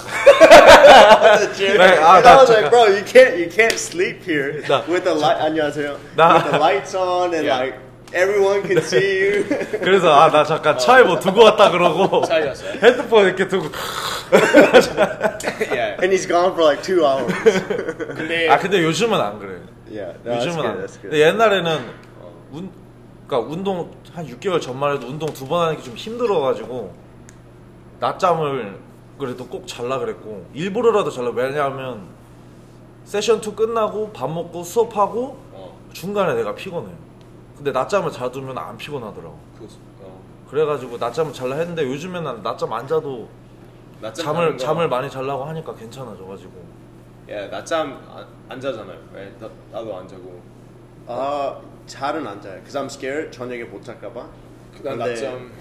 The 0.05 1.53
gym. 1.57 1.77
Right, 1.77 1.99
ah, 1.99 2.17
and 2.17 2.27
I 2.27 2.35
was 2.37 2.49
like, 2.49 2.69
bro, 2.69 2.85
you 2.87 3.03
can't 3.03 3.37
you 3.37 3.47
can't 3.49 3.77
sleep 3.77 4.23
here 4.23 4.63
Nah. 4.69 4.83
with 4.87 5.03
the 5.03 5.13
light. 5.13 5.37
안녕하세요. 5.41 5.97
Nah. 6.15 6.33
With 6.35 6.51
the 6.51 6.59
lights 6.59 6.95
on 6.95 7.33
and 7.33 7.45
Yeah. 7.45 7.57
like 7.57 7.75
everyone 8.13 8.61
can 8.63 8.81
see 8.81 9.19
you. 9.19 9.43
그래서 9.81 10.13
아 10.13 10.29
나 10.31 10.43
잠깐 10.43 10.77
차에 10.77 11.03
뭐 11.03 11.19
두고 11.19 11.43
왔다 11.43 11.69
그러고 11.71 12.23
차에 12.25 12.45
갔어요? 12.45 12.71
핸드폰 12.81 13.25
이렇게 13.25 13.47
두고 13.47 13.69
예. 15.73 15.97
and 16.01 16.11
he's 16.13 16.27
gone 16.27 16.53
for 16.53 16.63
like 16.63 16.81
two 16.83 17.03
hours. 17.05 17.33
근데 18.15 18.47
아 18.49 18.57
근데 18.57 18.81
요즘은 18.83 19.19
안 19.19 19.39
그래. 19.39 19.59
yeah, 19.89 20.13
no, 20.25 20.35
요즘은 20.37 20.55
good. 20.55 20.67
안. 20.67 20.87
근데 21.01 21.19
옛날에는 21.19 21.79
운 22.51 22.69
그러니까 23.27 23.51
운동 23.51 23.91
한 24.13 24.25
6개월 24.27 24.61
전만 24.61 24.95
해도 24.95 25.07
운동 25.07 25.33
두 25.33 25.47
번 25.47 25.65
하는 25.67 25.77
게 25.77 25.83
좀 25.83 25.95
힘들어가지고 25.95 26.93
낮잠을 27.99 28.77
그래도 29.17 29.47
꼭 29.47 29.65
잘라 29.67 29.99
그랬고 29.99 30.45
일부러라도 30.53 31.09
잘라 31.09 31.29
왜냐하면 31.31 32.07
세션 33.05 33.39
2 33.39 33.55
끝나고 33.55 34.11
밥 34.11 34.29
먹고 34.29 34.63
수업하고 34.63 35.37
어, 35.51 35.79
중간에 35.93 36.33
내가 36.33 36.53
피곤해. 36.55 36.91
근데 37.55 37.71
낮잠을 37.71 38.11
자두면 38.11 38.57
안 38.57 38.75
피곤하더라고. 38.75 39.37
그, 39.57 39.67
어, 40.01 40.19
그래가지고 40.49 40.97
낮잠을 40.97 41.31
잘라 41.31 41.55
했는데 41.55 41.83
요즘에는 41.85 42.41
낮잠 42.43 42.73
안 42.73 42.87
자도 42.87 43.29
낮잠 44.01 44.25
잠을 44.25 44.57
잠을 44.57 44.89
많이 44.89 45.09
자려고 45.09 45.45
하니까 45.45 45.73
괜찮아져가지고 45.75 46.51
예, 47.29 47.47
낮잠 47.47 48.01
안, 48.13 48.25
안 48.49 48.59
자잖아요. 48.59 48.97
예, 49.15 49.33
나, 49.39 49.49
나도 49.71 49.97
안 49.97 50.07
자고. 50.07 50.41
아 51.07 51.59
잘은 51.85 52.25
안 52.25 52.41
자요. 52.41 52.59
Cause 52.65 52.77
I'm 52.77 52.85
scared 52.85 53.31
저녁에 53.31 53.63
못 53.63 53.83
잘까봐. 53.83 54.27
난 54.83 54.97
낮잠 54.97 55.51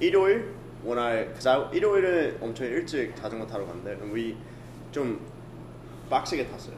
일요일 0.00 0.52
when 0.84 0.98
I 0.98 1.24
cause 1.32 1.48
I 1.48 1.68
일요일에 1.72 2.36
엄청 2.40 2.66
일찍 2.66 3.16
자전거 3.16 3.46
타러 3.46 3.64
갔는데 3.66 3.92
and 3.92 4.12
we 4.14 4.36
좀 4.92 5.20
빡세게 6.10 6.48
탔어요. 6.48 6.76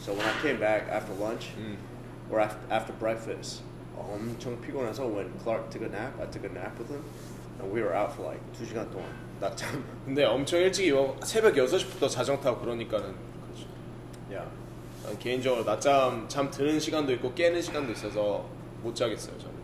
So 0.00 0.12
when 0.14 0.26
I 0.26 0.32
came 0.40 0.58
back 0.58 0.88
after 0.90 1.14
lunch 1.22 1.52
음. 1.58 1.76
or 2.30 2.40
after, 2.40 2.58
after 2.72 2.98
breakfast 2.98 3.62
엄청 3.96 4.60
피곤해서 4.60 5.04
when 5.06 5.30
Clark 5.42 5.70
took 5.70 5.84
a 5.84 5.90
nap, 5.90 6.18
I 6.20 6.26
took 6.30 6.44
a 6.44 6.52
nap 6.52 6.78
with 6.78 6.90
him 6.90 7.04
and 7.60 7.70
we 7.72 7.82
were 7.82 7.94
out 7.94 8.12
for 8.14 8.26
like 8.26 8.40
2 8.58 8.64
시간 8.66 8.90
동안 8.90 9.06
낮잠. 9.38 9.84
근데 10.04 10.24
엄청 10.24 10.58
일찍 10.60 10.86
일어 10.86 11.14
새벽 11.22 11.54
6시부터 11.54 12.08
자전거 12.08 12.42
타고 12.42 12.60
그러니까는 12.60 13.14
그렇죠. 13.46 13.68
yeah. 14.30 14.48
난 15.04 15.18
개인적으로 15.18 15.64
낮잠 15.64 16.26
잠 16.28 16.50
드는 16.50 16.80
시간도 16.80 17.12
있고 17.14 17.34
깨는 17.34 17.60
시간도 17.60 17.92
있어서 17.92 18.44
못 18.82 18.94
자겠어요, 18.94 19.36
저는. 19.38 19.54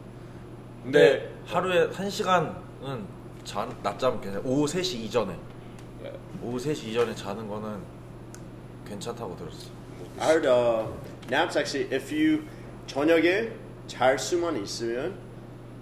근데 0.84 1.32
하루에 1.46 1.88
한 1.92 2.08
시간은 2.10 3.08
자, 3.48 3.66
낮잠 3.82 4.20
괜찮아. 4.20 4.42
오후 4.44 4.66
3시 4.66 4.96
이전에 5.04 5.34
예, 6.04 6.12
오후 6.42 6.58
3시 6.58 6.88
이전에 6.88 7.14
자는 7.14 7.48
거는 7.48 7.80
괜찮다고 8.86 9.34
들었어. 9.36 9.70
I 10.20 10.26
heard 10.28 10.46
uh, 10.46 10.86
naps 11.30 11.56
actually 11.56 11.88
if 11.90 12.12
you 12.14 12.42
저녁에 12.86 13.50
잘 13.86 14.18
수만 14.18 14.54
있으면 14.62 15.16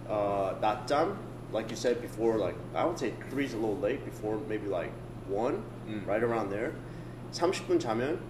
uh, 0.09 0.55
낮잠 0.61 1.19
like 1.53 1.69
you 1.69 1.75
said 1.77 2.01
before 2.01 2.39
like 2.39 2.55
I 2.73 2.85
would 2.85 2.99
say 3.01 3.13
three 3.31 3.47
is 3.47 3.55
a 3.55 3.59
little 3.59 3.77
late 3.81 4.05
before 4.05 4.39
maybe 4.49 4.69
like 4.69 4.93
one 5.29 5.65
Mm. 5.89 6.07
right 6.07 6.23
around 6.23 6.51
there 6.51 6.71
30분 7.33 7.81
자면 7.81 8.21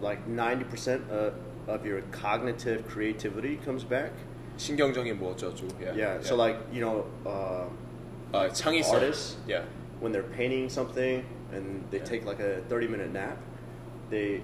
like 0.00 0.24
90% 0.26 1.10
of, 1.10 1.34
of 1.68 1.84
your 1.84 2.00
cognitive 2.10 2.88
creativity 2.88 3.58
comes 3.62 3.84
back 3.84 4.12
신경적인 4.56 5.18
뭐 5.18 5.32
어쩌고. 5.32 5.68
예. 5.82 5.92
yeah 5.92 6.16
예. 6.16 6.24
so 6.24 6.36
like 6.36 6.56
you 6.72 6.80
know 6.80 7.04
uh, 7.26 7.68
아, 8.31 8.49
창의성. 8.49 8.95
artists 8.95 9.37
예. 9.49 9.63
when 10.01 10.11
they're 10.11 10.27
painting 10.35 10.67
something 10.69 11.23
and 11.53 11.83
they 11.91 11.99
Yeah. 11.99 12.05
take 12.05 12.25
like 12.25 12.39
a 12.41 12.61
30 12.67 12.87
minute 12.87 13.11
nap 13.13 13.37
they 14.09 14.41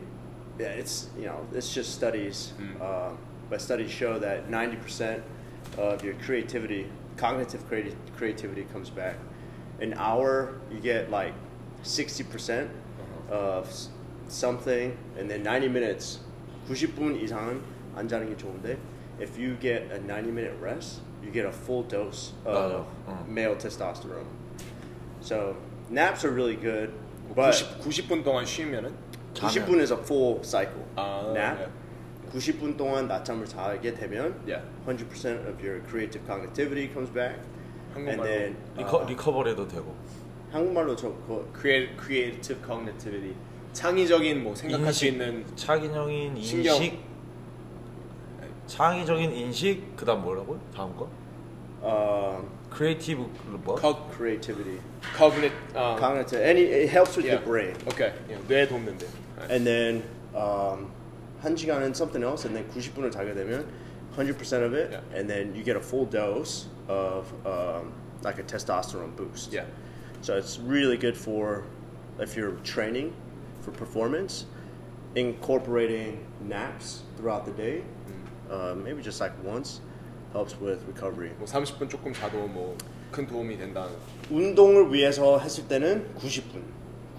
yeah 0.60 0.78
it's 0.78 1.10
you 1.18 1.26
know 1.26 1.42
it's 1.54 1.74
just 1.74 1.94
studies 1.96 2.54
Mm. 2.60 2.80
uh, 2.82 3.12
but 3.50 3.60
studies 3.62 3.90
show 3.92 4.20
that 4.20 4.50
90% 4.50 5.22
of 5.78 6.04
your 6.04 6.14
creativity 6.24 6.86
cognitive 7.18 7.66
creati- 7.70 7.96
creativity 8.16 8.64
comes 8.72 8.90
back 8.90 9.16
an 9.82 9.94
hour 9.98 10.54
you 10.72 10.80
get 10.80 11.10
like 11.10 11.34
60% 11.84 12.70
Uh-huh. 12.70 13.36
of 13.36 13.66
s- 13.68 13.90
something 14.28 14.96
and 15.18 15.30
then 15.30 15.42
90 15.44 15.68
minutes 15.70 16.20
90분 16.70 17.20
이상은 17.22 17.62
안 17.96 18.08
자는 18.08 18.30
게 18.30 18.38
좋은데 18.38 18.78
If 19.21 19.39
you 19.39 19.57
get 19.61 19.91
a 19.93 19.99
90 20.01 20.31
minute 20.31 20.55
rest 20.61 21.01
you 21.23 21.31
get 21.33 21.47
a 21.47 21.53
full 21.53 21.83
dose 21.87 22.33
of 22.45 22.55
맞아. 22.55 22.85
응. 23.09 23.29
male 23.29 23.57
testosterone 23.57 24.27
so 25.21 25.57
naps 25.91 26.25
are 26.25 26.33
really 26.33 26.57
good 26.57 26.91
뭐 27.29 27.35
but 27.37 27.53
90, 27.81 28.09
90분 28.09 28.25
동안 28.25 28.45
쉬면은 28.45 28.93
90분 29.35 29.81
is 29.81 29.93
a 29.93 29.97
full 29.99 30.41
cycle 30.43 30.85
아, 30.97 31.33
nap 31.33 31.59
네. 31.59 31.69
90분 32.33 32.77
동안 32.77 33.07
낮잠을 33.07 33.47
자게 33.47 33.95
되면 33.95 34.35
Yeah. 34.47 34.63
100% 34.87 35.47
of 35.49 35.63
your 35.65 35.81
creative 35.89 36.23
cognitivity 36.27 36.93
comes 36.93 37.11
back 37.13 37.39
and 37.97 38.11
한국말로 38.19 38.25
then 38.25 38.57
리커, 38.77 39.03
uh, 39.03 39.07
리커버리도 39.13 39.69
되고 39.69 39.95
한국말로 40.51 40.95
저 40.97 41.09
그거 41.09 41.45
create, 41.57 41.97
creative 41.99 42.61
cognitivity. 42.67 43.35
창의적인 43.73 44.43
뭐 44.45 44.55
생각할 44.55 44.93
수 44.93 45.07
인식. 45.07 45.13
있는 45.13 45.45
창의적인 45.57 46.37
신경. 46.43 46.77
인식 46.77 46.99
창의적인 48.68 49.32
인식 49.32 49.96
그다음 49.96 50.22
뭐라고? 50.22 50.60
다음 50.76 50.96
거? 50.96 51.10
uh, 51.84 52.46
크리에이티브 52.70 53.26
뭐? 53.64 53.76
cog, 53.80 53.98
creativity 54.12 54.80
cognit, 55.18 55.52
어, 55.74 55.96
cognitive 55.98 56.42
and 56.44 56.60
it, 56.60 56.70
it 56.70 56.90
helps 56.90 57.16
with 57.18 57.26
yeah. 57.26 57.36
your 57.40 57.46
brain 57.46 57.74
오케이. 57.88 58.12
예, 58.30 58.38
뇌 58.48 58.68
돕는데. 58.68 59.06
예. 59.06 59.56
and 59.56 59.66
then 59.66 60.04
um, 60.36 60.92
한 61.42 61.56
시간은 61.56 61.96
something 61.96 62.24
else 62.24 62.46
and 62.46 62.54
then 62.56 62.68
90분을 62.70 63.12
자게 63.12 63.34
되면 63.34 63.66
100% 64.18 64.64
of 64.66 64.74
it 64.76 64.92
Yeah. 64.92 65.02
and 65.16 65.30
then 65.30 65.56
you 65.56 65.64
get 65.64 65.78
a 65.78 65.82
full 65.82 66.06
dose 66.06 66.68
of 66.90 67.32
um, 67.46 67.94
like 68.24 68.38
a 68.40 68.44
testosterone 68.44 69.16
boost 69.16 69.54
Yeah. 69.54 69.66
so 70.22 70.36
it's 70.36 70.60
really 70.60 70.98
good 70.98 71.16
for 71.18 71.64
if 72.20 72.36
you're 72.36 72.58
training 72.64 73.14
for 73.62 73.72
performance 73.72 74.46
incorporating 75.16 76.20
naps 76.46 77.04
throughout 77.18 77.46
the 77.46 77.52
day 77.52 77.84
uh, 78.50 78.74
maybe 78.76 79.02
just 79.02 79.22
like 79.22 79.34
once 79.46 79.82
helps 80.34 80.56
with 80.60 80.84
recovery 80.88 81.32
뭐 81.38 81.46
30분 81.48 81.90
조금 81.90 82.14
자도 82.14 82.48
뭐 82.48 82.76
큰 83.12 83.26
도움이 83.26 83.58
된다는. 83.58 83.90
운동을 84.30 84.94
위해서 84.94 85.40
했을 85.40 85.68
때는 85.68 86.14
90분 86.16 86.62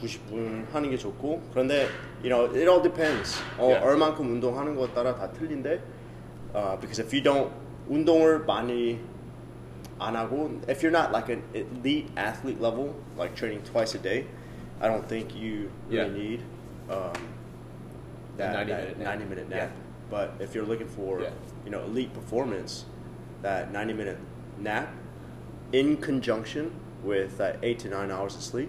90분 0.01 0.71
하는 0.73 0.89
게 0.91 0.97
좋고 0.97 1.43
그런데 1.51 1.89
you 2.23 2.29
know 2.31 2.45
it 2.47 2.69
all 2.69 2.81
depends 2.81 3.37
어, 3.59 3.67
Yeah. 3.69 3.85
얼만큼 3.85 4.25
운동하는 4.31 4.77
것 4.77 4.95
따라 4.95 5.15
다 5.15 5.31
틀린데 5.33 5.83
uh, 6.55 6.77
because 6.81 7.01
if 7.01 7.13
you 7.13 7.23
don't 7.23 7.51
운동을 7.89 8.45
많이 8.47 9.01
안 9.99 10.15
하고 10.15 10.49
if 10.69 10.81
you're 10.81 10.95
not 10.95 11.11
like 11.11 11.29
an 11.29 11.43
elite 11.53 12.09
athlete 12.17 12.61
level 12.63 12.95
like 13.19 13.35
training 13.35 13.61
twice 13.65 13.95
a 13.95 14.01
day 14.01 14.25
I 14.81 14.87
don't 14.89 15.07
think 15.09 15.35
you 15.35 15.69
really 15.91 16.07
Yeah. 16.07 16.09
need 16.09 16.41
um, 16.89 17.13
The 18.39 18.47
that, 18.47 18.65
90 18.65 18.73
that 18.73 18.79
minute 18.79 18.99
nap. 18.99 19.19
90 19.19 19.29
minute 19.29 19.47
Yeah. 19.51 19.69
nap 20.05 20.11
but 20.11 20.35
if 20.41 20.55
you're 20.55 20.67
looking 20.67 20.89
for 20.89 21.21
Yeah. 21.23 21.31
you 21.65 21.71
know 21.71 21.83
elite 21.85 22.13
performance 22.13 22.85
that 23.43 23.71
90 23.73 23.95
minute 23.95 24.19
nap 24.59 24.89
in 25.73 25.97
conjunction 25.97 26.71
with 27.05 27.39
that 27.39 27.57
eight 27.63 27.79
to 27.79 27.89
nine 27.89 28.11
hours 28.11 28.35
of 28.35 28.43
sleep, 28.43 28.69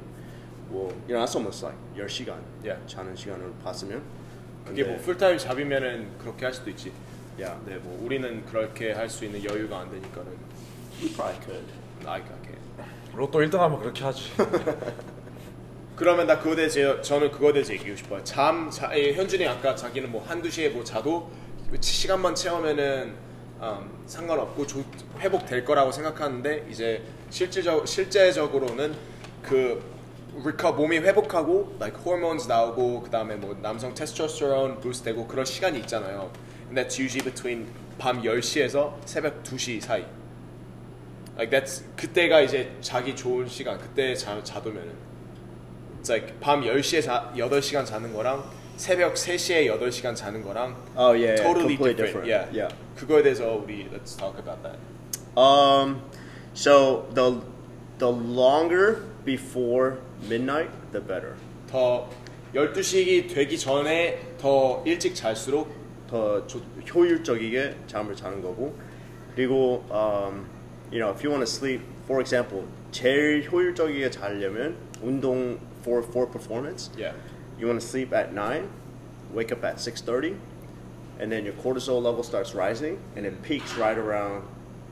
well, 0.71 0.93
you 1.07 1.13
know, 1.13 1.19
that's 1.19 1.35
almost 1.35 1.63
like 1.63 1.75
your 1.95 2.07
시간. 2.07 2.39
Yeah. 2.63 2.77
자는 2.87 3.15
시간으로 3.15 3.51
봤으면. 3.63 4.01
그게 4.65 4.83
뭐 4.83 4.97
풀타임 4.97 5.37
잡이면은 5.37 6.17
그렇게 6.19 6.45
할 6.45 6.53
수도 6.53 6.69
있지. 6.69 6.91
yeah, 7.37 7.57
네, 7.65 7.75
뭐 7.77 7.99
우리는 8.05 8.45
그렇게 8.45 8.93
할 8.93 9.09
수 9.09 9.25
있는 9.25 9.43
여유가 9.43 9.79
안 9.79 9.89
되니까는 9.89 10.31
you 11.01 11.09
probably 11.13 11.35
could. 11.43 11.65
I 12.07 12.21
can't. 12.21 12.41
로또 13.15 13.39
1등 13.39 13.57
하면 13.57 13.79
그렇게 13.79 14.03
하지. 14.05 14.31
그러면 15.96 16.26
나 16.26 16.38
그거 16.38 16.54
대해서 16.54 17.00
저는 17.00 17.30
그거 17.30 17.52
대해서 17.52 17.72
얘기하고 17.72 17.96
싶어요. 17.96 18.22
잠, 18.22 18.70
자, 18.70 18.90
예, 18.96 19.14
현준이 19.14 19.46
아까 19.46 19.74
자기는 19.74 20.12
뭐 20.12 20.22
한두 20.22 20.50
시에 20.50 20.68
뭐 20.68 20.84
자도 20.84 21.30
시간만 21.80 22.34
채우면은 22.34 23.14
음, 23.62 24.02
상관없고 24.04 24.66
조, 24.66 24.84
회복될 25.18 25.64
거라고 25.64 25.90
생각하는데 25.90 26.66
이제 26.70 27.02
실질적 27.30 27.88
실제적으로는 27.88 28.94
그 29.42 29.82
reco- 30.44 30.72
몸이 30.72 30.98
회복하고 30.98 31.76
like 31.80 31.98
hormones 32.04 32.46
나오고 32.46 33.04
그다음에 33.04 33.36
뭐 33.36 33.56
남성 33.62 33.94
테스토스테론 33.94 34.80
boost 34.80 35.06
되고 35.06 35.26
그런 35.26 35.46
시간이 35.46 35.78
있잖아요. 35.80 36.30
And 36.66 36.78
that's 36.78 37.00
usually 37.00 37.24
between 37.24 37.66
밤 37.96 38.20
10시에서 38.20 38.96
새벽 39.06 39.42
2시 39.42 39.80
사이. 39.80 40.04
Like 41.36 41.58
that's 41.58 41.84
그때가 41.96 42.42
이제 42.42 42.76
자기 42.82 43.16
좋은 43.16 43.48
시간. 43.48 43.78
그때 43.78 44.14
자, 44.14 44.42
자두면은 44.44 45.15
It's 46.06 46.12
like 46.12 46.38
밤 46.38 46.60
10시에 46.62 47.02
자, 47.02 47.32
8시간 47.36 47.84
자는 47.84 48.12
거랑 48.14 48.44
새벽 48.76 49.14
3시에 49.14 49.66
8시간 49.66 50.14
자는 50.14 50.40
거랑 50.44 50.76
Oh 50.96 51.10
yeah, 51.10 51.34
yeah, 51.34 51.42
totally 51.42 51.74
completely 51.74 51.94
different. 51.96 52.26
different. 52.26 52.28
Yeah. 52.30 52.46
yeah. 52.54 52.74
그거에 52.94 53.24
대해서 53.24 53.56
우리 53.56 53.88
let's 53.90 54.14
talk 54.16 54.38
about 54.38 54.62
that. 54.62 54.78
Um, 55.36 56.02
so 56.54 57.08
the 57.12 57.42
the 57.98 58.06
longer 58.08 59.02
before 59.24 59.98
midnight, 60.28 60.70
the 60.92 61.00
better. 61.02 61.34
더 61.68 62.08
12시기 62.54 63.26
되기 63.34 63.58
전에 63.58 64.20
더 64.38 64.84
일찍 64.86 65.12
잘수록 65.16 65.66
더 66.08 66.46
조- 66.46 66.62
효율적이게 66.94 67.74
잠을 67.88 68.14
자는 68.14 68.40
거고 68.40 68.78
그리고 69.34 69.84
um, 69.90 70.46
you 70.92 71.00
know 71.02 71.10
if 71.10 71.24
you 71.26 71.30
want 71.34 71.42
to 71.42 71.50
sleep 71.50 71.82
for 72.04 72.20
example 72.22 72.62
제일 72.92 73.42
효율적이게 73.50 74.08
자려면 74.10 74.76
운동 75.02 75.58
for 75.85 76.01
for 76.03 76.25
performance 76.27 76.89
yeah. 76.97 77.13
you 77.59 77.67
want 77.67 77.79
to 77.79 77.85
sleep 77.85 78.13
at 78.13 78.33
9 78.33 78.69
wake 79.33 79.51
up 79.51 79.63
at 79.63 79.77
6:30 79.77 80.35
and 81.19 81.31
then 81.31 81.45
your 81.45 81.53
cortisol 81.55 82.01
level 82.01 82.23
starts 82.23 82.53
rising 82.55 82.99
and 83.15 83.25
it 83.25 83.41
peaks 83.43 83.75
right 83.77 83.97
around 83.97 84.43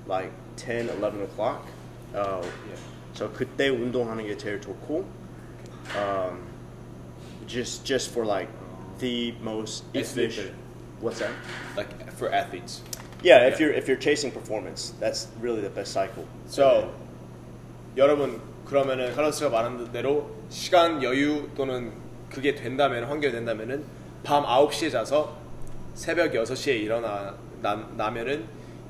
like 0.08 0.32
10 0.58 0.89
11 0.89 1.21
o'clock 1.23 1.65
uh, 2.15 2.41
Yeah. 2.67 2.75
so 3.13 3.28
그때 3.30 3.69
운동하는 3.69 4.25
게 4.25 4.36
제일 4.38 4.60
좋고 4.62 5.06
um, 5.95 6.39
just 7.47 7.84
just 7.86 8.12
for 8.12 8.25
like 8.25 8.49
the 8.99 9.34
most 9.41 9.84
Athlete. 9.95 10.30
efficient 10.30 10.54
what's 11.02 11.19
that 11.19 11.32
like 11.78 11.89
for 12.13 12.30
athletes. 12.32 12.82
Yeah, 13.23 13.47
if 13.47 13.60
Yeah. 13.60 13.67
you're 13.67 13.73
if 13.73 13.88
you're 13.88 13.97
chasing 13.99 14.32
performance, 14.32 14.93
that's 14.99 15.28
really 15.41 15.62
the 15.62 15.69
best 15.69 15.91
cycle. 15.93 16.25
So 16.47 16.91
여러분 17.97 18.39
그러면은 18.66 19.14
칼로스가 19.14 19.50
말한 19.50 19.92
대로 19.92 20.31
시간 20.48 21.03
여유 21.03 21.48
또는 21.57 21.92
그게 22.31 22.55
된다면 22.55 23.05
환경이 23.05 23.33
된다면은 23.33 23.85
밤 24.22 24.44
9시에 24.44 24.90
자서 24.90 25.37
새벽 25.94 26.33
6시에 26.33 26.81
일어나 26.81 27.35
나, 27.61 27.77
나면은 27.96 28.44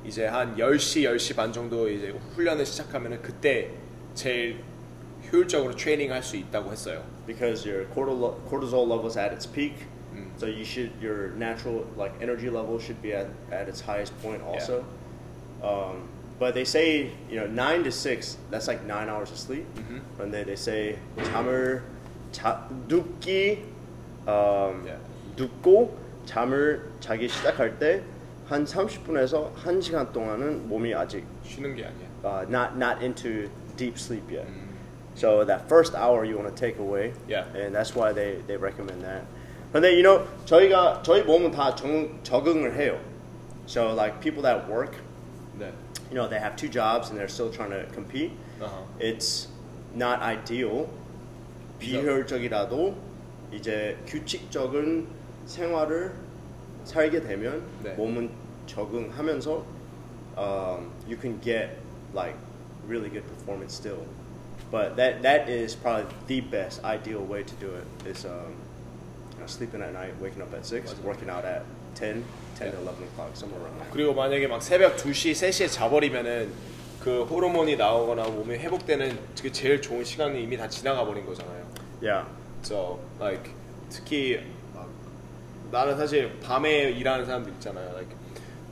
이제 0.05 0.27
한 0.27 0.57
10시 0.57 1.03
10시 1.03 1.37
반 1.37 1.53
정도 1.53 1.89
이제 1.89 2.11
훈련을 2.35 2.65
시작하면은 2.65 3.21
그때 3.23 3.71
제일 4.15 4.63
효율적으로 5.33 5.75
트레이닝 5.75 6.13
할 6.13 6.23
수 6.23 6.37
있다고 6.37 6.71
했어요. 6.71 7.03
because 7.27 7.65
your 7.67 7.87
cortisol 7.95 8.35
cortisol 8.49 8.87
levels 8.87 9.17
at 9.17 9.33
its 9.33 9.47
peak. 9.47 9.75
So 10.37 10.47
you 10.47 10.65
should 10.65 10.93
your 11.01 11.31
natural 11.37 11.87
like 11.97 12.13
energy 12.21 12.51
level 12.51 12.79
should 12.79 13.01
be 13.03 13.15
at, 13.15 13.27
at 13.51 13.69
its 13.69 13.81
highest 13.81 14.13
point 14.23 14.43
also. 14.43 14.85
Um, 15.63 16.09
but 16.44 16.54
they 16.54 16.64
say 16.66 17.12
you 17.30 17.40
know 17.40 17.48
nine 17.48 17.84
to 17.84 17.92
six 17.92 18.38
that's 18.50 18.68
like 18.68 18.86
nine 18.86 19.10
hours 19.10 19.32
of 19.32 19.38
sleep, 19.38 19.66
and 20.20 20.32
then 20.34 20.46
they 20.46 20.56
say 20.56 20.98
잠을 21.34 21.82
자 22.32 22.68
눕기 22.88 23.64
um, 24.28 24.86
Yeah. 24.86 25.00
눕고 25.36 25.98
잠을 26.26 26.82
자기 27.00 27.28
시작할 27.28 27.80
때 27.80 28.02
한 28.50 28.66
30분에서 28.66 29.54
1시간 29.56 30.12
동안은 30.12 30.68
몸이 30.70 30.94
아직 30.96 31.24
쉬는 31.44 31.76
게 31.76 31.86
아니야. 31.86 32.08
uh, 32.26 32.46
not 32.50 32.76
not 32.78 33.02
into 33.04 33.48
deep 33.78 33.98
sleep 33.98 34.24
yet. 34.32 34.48
So 35.16 35.44
that 35.46 35.68
first 35.68 35.94
hour 35.96 36.24
you 36.26 36.36
want 36.38 36.48
to 36.50 36.56
take 36.56 36.80
away. 36.80 37.14
Yeah. 37.28 37.46
And 37.54 37.76
that's 37.76 37.94
why 37.96 38.12
they, 38.14 38.42
they 38.48 38.58
recommend 38.58 39.04
that. 39.04 39.24
근데 39.74 39.94
you 39.96 40.02
know 40.04 40.26
저희가 40.46 41.04
저희 41.04 41.22
몸은 41.24 41.52
다 41.52 41.76
적응, 41.76 42.20
적응을 42.24 42.76
해요. 42.76 42.98
So 43.68 43.94
like 43.94 44.20
people 44.20 44.42
that 44.44 44.68
work, 44.70 44.96
네. 45.60 45.72
you 46.10 46.16
know, 46.16 46.28
they 46.28 46.40
have 46.40 46.56
two 46.56 46.70
jobs 46.70 47.10
and 47.10 47.18
they're 47.20 47.28
still 47.28 47.52
trying 47.52 47.72
to 47.72 47.86
compete. 47.94 48.32
어허. 48.60 48.86
It's 49.00 49.48
not 49.94 50.22
ideal. 50.22 50.90
비효율적이라도 51.80 52.96
이제 53.54 53.98
규칙적인 54.06 55.08
생활을 55.46 56.14
살게 56.84 57.22
되면 57.22 57.64
네. 57.84 57.94
몸은 57.94 58.30
적응하면서 58.68 59.66
um, 60.38 60.92
you 61.08 61.18
can 61.18 61.40
get 61.42 61.78
like 62.14 62.36
really 62.88 63.10
good 63.10 63.26
performance 63.28 63.74
still. 63.74 64.06
But 64.72 64.96
that 64.98 65.22
that 65.24 65.50
is 65.50 65.76
probably 65.76 66.06
the 66.28 66.42
best 66.42 66.84
ideal 66.84 67.22
way 67.22 67.44
to 67.44 67.56
do 67.56 67.74
it 67.74 68.08
is 68.08 68.26
um, 68.26 68.54
you 69.34 69.40
know, 69.40 69.48
sleeping 69.48 69.82
at 69.82 69.94
night, 69.94 70.14
waking 70.22 70.42
up 70.42 70.54
at 70.54 70.66
six, 70.66 70.94
working 71.04 71.30
out 71.30 71.44
at 71.44 71.64
10, 71.96 72.24
10 72.55 72.71
to 72.71 72.79
11 72.79 73.03
o'clock, 73.05 73.31
somewhere 73.35 73.61
around 73.63 73.79
there. 73.79 73.91
그리고 73.93 74.15
만약에 74.15 74.47
막 74.47 74.63
새벽 74.63 74.97
2시, 74.97 75.33
3시에 75.33 75.71
자버리면은 75.71 76.53
그 77.01 77.25
호르몬이 77.25 77.77
나오거나 77.77 78.25
몸이 78.25 78.57
회복되는 78.57 79.19
그 79.43 79.53
제일 79.53 79.83
좋은 79.83 80.05
시간이 80.05 80.43
이미 80.43 80.57
다 80.57 80.69
지나가 80.69 81.05
버린 81.05 81.27
거잖아요. 81.27 81.65
Yeah. 82.03 82.27
So 82.65 82.99
like 83.21 83.51
특히 83.91 84.41
막 84.75 84.89
나는 85.71 85.97
사실 85.99 86.39
밤에 86.41 86.91
일하는 86.93 87.27
사람들 87.27 87.53
있잖아요. 87.55 87.91
Like 87.93 88.17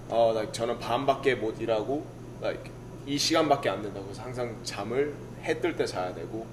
어 0.09 0.31
like 0.35 0.53
저는 0.53 0.79
밤밖에 0.79 1.35
못 1.35 1.61
일하고 1.61 2.07
like 2.43 2.71
이 3.07 3.19
시간밖에 3.19 3.69
안 3.69 3.83
된다고 3.83 4.07
그래서 4.07 4.23
항상 4.23 4.57
잠을 4.63 5.15
해 5.45 5.61
뜰 5.61 5.77
때 5.77 5.85
자야 5.85 6.15
되고 6.15 6.47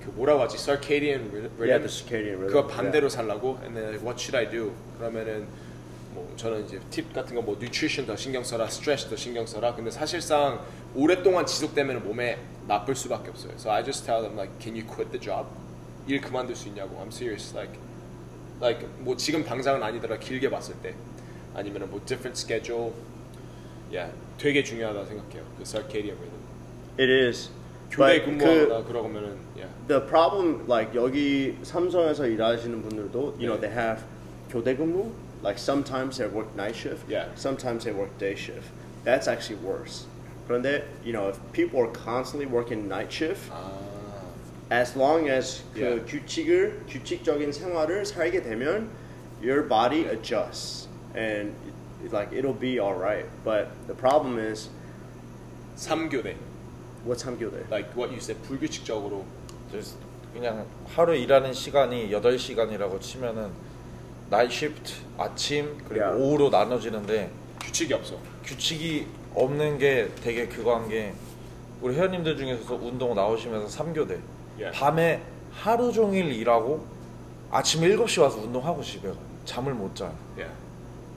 그 0.00 0.10
뭐라고 0.14 0.40
하지? 0.42 0.56
circadian 0.56 1.28
rhythm? 1.30 1.50
Yeah, 1.60 1.78
the 1.84 1.88
circadian 1.88 2.38
rhythm. 2.38 2.46
그거 2.48 2.66
반대로 2.66 3.08
살라고 3.10 3.58
and 3.64 3.74
then 3.74 3.88
like, 3.92 4.00
what 4.06 4.18
should 4.18 4.36
I 4.36 4.48
do? 4.48 4.72
그러면은 4.96 5.46
뭐 6.18 6.36
저는 6.36 6.64
이제 6.64 6.80
팁 6.90 7.12
같은 7.12 7.34
거뭐 7.34 7.56
nutrition 7.56 8.06
더 8.06 8.16
신경 8.16 8.42
써라, 8.42 8.66
stress 8.66 9.08
더 9.08 9.16
신경 9.16 9.46
써라. 9.46 9.74
근데 9.74 9.90
사실상 9.90 10.60
오랫동안 10.94 11.46
지속되면 11.46 12.04
몸에 12.04 12.38
나쁠 12.66 12.94
수밖에 12.94 13.30
없어요. 13.30 13.52
So 13.56 13.70
I 13.70 13.84
just 13.84 14.04
tell 14.04 14.22
them 14.22 14.36
like, 14.36 14.52
can 14.60 14.74
you 14.74 14.86
quit 14.86 15.10
the 15.10 15.20
job? 15.20 15.46
일 16.06 16.20
그만둘 16.20 16.56
수 16.56 16.68
있냐고. 16.68 16.96
I'm 17.00 17.08
serious. 17.08 17.54
Like, 17.54 17.78
like 18.60 18.86
뭐 18.98 19.16
지금 19.16 19.44
당장은 19.44 19.82
아니더라 19.82 20.18
길게 20.18 20.50
봤을 20.50 20.74
때 20.82 20.94
아니면은 21.54 21.90
뭐 21.90 22.00
different 22.04 22.38
schedule. 22.38 22.92
Yeah, 23.92 24.12
되게 24.36 24.62
중요하다 24.62 25.06
생각해요. 25.06 25.44
그 25.56 25.64
circadian 25.64 26.16
rhythm. 26.18 26.40
It 26.98 27.10
is. 27.10 27.50
교대 27.90 28.20
But 28.20 28.24
근무하거나 28.24 28.82
그, 28.82 28.88
그러면은 28.92 29.36
yeah. 29.56 29.72
the 29.88 30.04
problem, 30.06 30.66
like 30.68 30.94
여기 30.94 31.56
삼성에서 31.62 32.26
일하시는 32.26 32.82
분들도, 32.82 33.36
you 33.40 33.46
know, 33.46 33.56
네. 33.56 33.68
they 33.68 33.72
have 33.72 34.04
교대 34.50 34.76
근무. 34.76 35.10
Like 35.43 35.57
sometimes 35.57 36.17
they 36.17 36.27
work 36.27 36.55
night 36.55 36.75
shift. 36.75 37.09
Yeah. 37.09 37.27
Sometimes 37.35 37.83
they 37.83 37.91
work 37.91 38.17
day 38.17 38.35
shift. 38.35 38.69
That's 39.03 39.27
actually 39.27 39.59
worse. 39.61 40.05
그런데, 40.47 40.83
you 41.03 41.13
know, 41.13 41.27
if 41.29 41.37
people 41.51 41.79
are 41.81 41.91
constantly 41.91 42.45
working 42.45 42.87
night 42.87 43.11
shift, 43.11 43.51
아, 43.51 43.71
as 44.71 44.95
long 44.95 45.27
as 45.29 45.63
그 45.75 45.79
Yeah. 45.79 46.05
규칙을 46.05 46.83
규칙적인 46.87 47.51
생활을 47.51 48.05
살게 48.05 48.41
되면 48.41 48.89
your 49.41 49.61
body 49.67 50.05
adjusts 50.07 50.87
and 51.15 51.53
it, 52.03 52.13
like 52.13 52.31
it'll 52.31 52.57
be 52.57 52.79
all 52.79 52.95
right. 52.95 53.25
But 53.43 53.67
the 53.87 53.95
problem 53.95 54.39
is 54.39 54.69
3교대. 55.77 56.35
what's 57.05 57.23
함교대? 57.23 57.69
Like 57.69 57.91
what 57.95 58.11
you 58.11 58.19
said 58.19 58.41
불규칙적으로 58.47 59.25
그래서 59.69 59.97
그냥 60.33 60.65
하루 60.87 61.15
일하는 61.15 61.53
시간이 61.53 62.09
8시간이라고 62.11 62.99
치면은 63.01 63.51
나이 64.30 64.50
시프트 64.50 64.92
아침 65.16 65.76
그리고 65.88 66.04
야. 66.04 66.10
오후로 66.10 66.50
나눠지는데 66.50 67.30
규칙이 67.60 67.92
없어. 67.94 68.16
규칙이 68.44 69.06
없는 69.34 69.78
게 69.78 70.08
되게 70.22 70.46
그거 70.46 70.74
한 70.76 70.88
게 70.88 71.12
우리 71.80 71.94
회원님들 71.94 72.36
중에서 72.36 72.74
운동 72.74 73.14
나오시면서 73.14 73.84
3교대 73.84 74.18
예. 74.58 74.70
밤에 74.72 75.22
하루 75.52 75.92
종일 75.92 76.32
일하고 76.32 76.84
아침 77.50 77.82
7시 77.82 78.20
와서 78.20 78.38
운동하고 78.38 78.82
집에 78.82 79.08
가 79.08 79.14
잠을 79.44 79.74
못 79.74 79.94
자요 79.94 80.12
Yeah. 80.36 80.52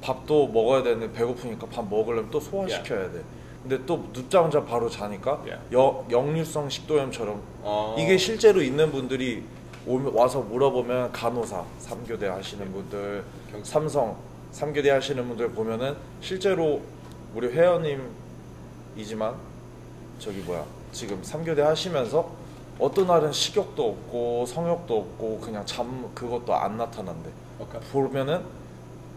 밥도 0.01 0.47
먹어야 0.49 0.83
되는데 0.83 1.11
배고프니까 1.13 1.67
밥 1.67 1.87
먹으려면 1.89 2.29
또 2.31 2.39
소화시켜야 2.39 3.11
돼 3.11 3.21
근데 3.63 3.83
또 3.85 4.07
늦자마자 4.13 4.63
바로 4.63 4.87
자니까 4.89 5.43
예. 5.47 5.57
여, 5.75 6.05
역류성 6.11 6.69
식도염처럼 6.69 7.41
어. 7.63 7.95
이게 7.99 8.17
실제로 8.17 8.61
있는 8.61 8.91
분들이 8.91 9.43
와서 9.85 10.41
물어보면 10.41 11.11
간호사 11.11 11.63
3교대 11.83 12.23
하시는 12.25 12.71
분들 12.71 13.23
경- 13.51 13.63
삼성 13.63 14.15
3교대 14.53 14.89
하시는 14.89 15.27
분들 15.27 15.49
보면은 15.51 15.95
실제로 16.21 16.81
우리 17.33 17.47
회원님이지만 17.47 19.33
저기 20.19 20.39
뭐야 20.39 20.63
지금 20.91 21.21
3교대 21.21 21.59
하시면서 21.61 22.29
어떤 22.79 23.07
날은 23.07 23.31
식욕도 23.31 23.89
없고 23.89 24.45
성욕도 24.45 24.97
없고 24.97 25.39
그냥 25.39 25.65
잠 25.65 26.09
그것도 26.13 26.53
안 26.53 26.77
나타난대. 26.77 27.29
보면은 27.91 28.41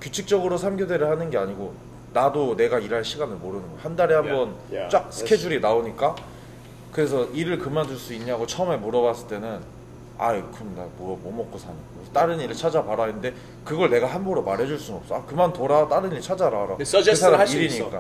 규칙적으로 0.01 0.57
3교대를 0.59 1.01
하는 1.05 1.31
게 1.31 1.39
아니고 1.39 1.73
나도 2.13 2.57
내가 2.57 2.79
일할 2.79 3.05
시간을 3.05 3.37
모르는 3.37 3.63
거야 3.73 3.81
한 3.83 3.97
달에 3.97 4.15
한번 4.15 4.55
Yeah. 4.71 4.77
Yeah. 4.77 4.91
쫙 4.91 5.13
스케줄이 5.13 5.61
나오니까 5.61 6.15
그래서 6.93 7.25
일을 7.33 7.59
그만둘 7.59 7.97
수 7.97 8.13
있냐고 8.15 8.47
처음에 8.47 8.77
물어봤을 8.77 9.27
때는 9.29 9.61
아이 10.19 10.41
그럼 10.53 10.75
나뭐 10.77 11.19
뭐 11.23 11.33
먹고 11.37 11.59
사냐 11.59 11.75
그래서 11.95 12.13
다른 12.13 12.39
일을 12.41 12.55
찾아봐라 12.55 13.05
했는데 13.07 13.35
그걸 13.65 13.91
내가 13.91 14.07
함부로 14.07 14.43
말해줄 14.43 14.79
수는 14.79 15.01
없어 15.01 15.17
아 15.17 15.25
그만둬라 15.25 15.89
다른 15.89 16.13
일 16.13 16.21
찾아라 16.21 16.67
근데 16.69 16.83
suggest를 16.85 17.39
할수 17.39 17.61
있어. 17.63 17.91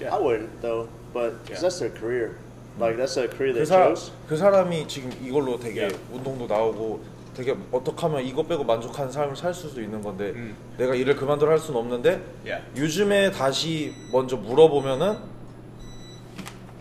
I 0.00 0.10
wouldn't 0.18 0.60
though, 0.60 0.88
but 1.14 1.36
'cause 1.46 1.62
that's 1.62 1.78
their 1.78 1.94
career. 1.96 2.32
Like 2.80 2.96
that's 2.96 3.16
a 3.16 3.28
career 3.28 3.52
그, 3.52 3.64
they 3.64 3.66
사, 3.66 3.84
chose. 3.94 4.12
그 4.26 4.36
사람이 4.36 4.88
지금 4.88 5.12
이걸로 5.22 5.58
되게 5.58 5.84
야. 5.84 5.88
운동도 6.12 6.46
나오고 6.46 7.00
되게 7.36 7.56
어떻게 7.70 8.00
하면 8.02 8.22
이거 8.24 8.42
빼고 8.42 8.64
만족한 8.64 9.12
삶을 9.12 9.36
살 9.36 9.54
수도 9.54 9.80
있는 9.80 10.02
건데 10.02 10.30
음. 10.34 10.56
내가 10.76 10.94
일을 10.94 11.14
그만둬 11.14 11.46
할 11.48 11.58
수는 11.58 11.78
없는데 11.78 12.20
Yeah. 12.44 12.64
요즘에 12.76 13.30
다시 13.30 13.94
먼저 14.10 14.36
물어보면은 14.36 15.16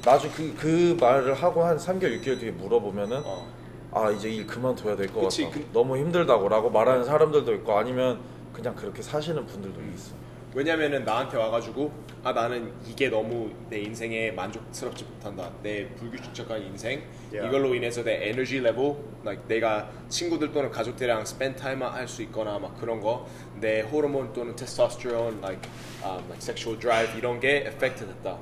나중에 0.03 0.33
그, 0.33 0.55
그 0.57 0.97
말을 0.99 1.33
하고 1.35 1.63
한 1.63 1.77
3개월 1.77 2.19
6개월 2.21 2.39
뒤에 2.39 2.51
물어보면은 2.51 3.21
어. 3.23 3.45
아 3.93 4.09
이제 4.11 4.29
일 4.29 4.47
그만둬야 4.47 4.95
될 4.95 5.07
것 5.11 5.21
같다. 5.21 5.49
그- 5.51 5.67
너무 5.73 5.97
힘들다고라고 5.97 6.69
말하는 6.69 7.03
사람들도 7.03 7.53
있고 7.55 7.77
아니면 7.77 8.19
그냥 8.53 8.75
그렇게 8.75 9.01
사시는 9.01 9.45
분들도 9.45 9.81
있어. 9.93 10.13
왜냐면은 10.53 11.05
나한테 11.05 11.37
와가지고 11.37 11.91
아 12.23 12.33
나는 12.33 12.73
이게 12.85 13.07
너무 13.09 13.49
내 13.69 13.79
인생에 13.79 14.31
만족스럽지 14.31 15.05
못한다 15.05 15.49
내 15.63 15.87
불규칙적한 15.95 16.61
인생 16.63 17.01
Yeah. 17.31 17.47
이걸로 17.47 17.73
인해서 17.73 18.03
내 18.03 18.27
에너지 18.27 18.59
레벨 18.59 18.93
like 19.25 19.47
내가 19.47 19.89
친구들 20.09 20.51
또는 20.51 20.69
가족들이랑 20.69 21.23
spend 21.23 21.55
time 21.55 21.81
할수 21.81 22.21
있거나 22.23 22.59
막 22.59 22.77
그런 22.77 22.99
거 22.99 23.25
내 23.61 23.79
호르몬 23.79 24.33
또는 24.33 24.53
테스토스테론 24.53 25.39
like, 25.41 25.69
um, 26.03 26.17
like 26.25 26.35
sexual 26.39 26.77
drive 26.77 27.17
이런 27.17 27.39
게 27.39 27.63
affect 27.67 28.05
됐다 28.05 28.37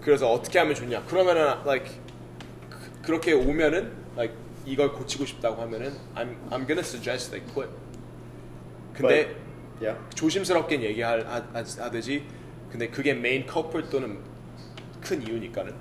그래서 0.00 0.30
어떻게 0.30 0.60
하면 0.60 0.76
좋냐 0.76 1.02
그러면은 1.06 1.42
like 1.66 1.90
그- 2.70 3.02
그렇게 3.02 3.32
오면은 3.32 3.90
like 4.16 4.34
이걸 4.66 4.92
고치고 4.92 5.24
싶다고 5.26 5.60
하면은 5.62 5.92
I'm 6.14 6.36
I'm 6.50 6.66
gonna 6.66 6.80
suggest 6.80 7.30
they 7.30 7.42
quit 7.52 7.70
근데 8.94 9.26
But- 9.26 9.36
yeah. 9.80 9.98
조심스럽게 10.14 10.80
얘기할 10.82 11.26
하, 11.26 11.36
하, 11.52 11.64
하듯이 11.84 12.22
근데 12.70 12.88
그게 12.88 13.12
메인 13.14 13.46
커플 13.46 13.88
또는 13.90 14.18
큰 15.00 15.20
이유니까는 15.22 15.74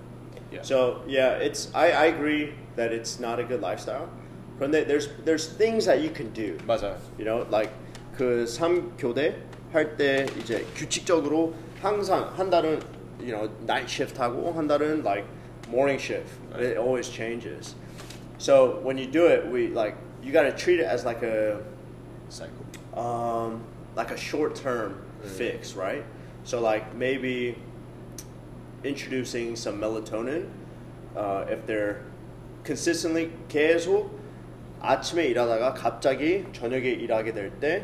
yeah. 0.51 0.61
So 0.63 1.01
yeah, 1.07 1.37
it's 1.41 1.69
I, 1.73 1.91
I 1.93 2.05
agree 2.07 2.53
that 2.75 2.91
it's 2.93 3.19
not 3.19 3.39
a 3.39 3.43
good 3.47 3.61
lifestyle. 3.61 4.07
그런데 4.59 4.85
there's 4.85 5.09
there's 5.25 5.47
things 5.57 5.85
that 5.85 6.01
you 6.03 6.11
can 6.13 6.31
do. 6.33 6.57
맞아요 6.67 6.97
You 7.17 7.25
know, 7.25 7.45
like 7.51 7.71
그 8.17 8.45
3교대 8.45 9.35
할 9.71 9.95
때 9.97 10.25
이제 10.39 10.65
규칙적으로 10.75 11.53
항상 11.81 12.31
한 12.37 12.49
달은 12.49 12.79
you 13.19 13.31
know 13.33 13.49
night 13.63 13.89
shift 13.89 14.19
하고 14.21 14.51
한 14.53 14.67
달은 14.67 15.01
like 15.03 15.25
morning 15.67 15.97
shift. 15.99 16.29
It 16.55 16.77
always 16.77 17.09
changes. 17.09 17.75
So 18.42 18.80
when 18.82 18.98
you 18.98 19.06
do 19.06 19.26
it, 19.26 19.46
we 19.46 19.68
like 19.68 19.96
you 20.22 20.32
got 20.32 20.42
to 20.42 20.52
treat 20.52 20.80
it 20.80 20.86
as 20.86 21.04
like 21.04 21.22
a 21.22 21.60
사이코 22.30 22.96
um, 22.96 23.62
like 23.96 24.10
a 24.10 24.16
short 24.16 24.54
term 24.54 25.02
fix, 25.22 25.74
right? 25.74 26.04
So 26.44 26.60
like 26.60 26.94
maybe 26.94 27.56
introducing 28.84 29.56
some 29.56 29.80
melatonin 29.80 30.46
uh, 31.16 31.44
if 31.48 31.66
they're 31.66 32.02
consistently 32.64 33.30
계속 33.48 34.10
아침에 34.80 35.26
일하다가 35.26 35.74
갑자기 35.74 36.44
저녁에 36.52 36.90
일하게 36.90 37.32
될 37.32 37.50
때 37.60 37.82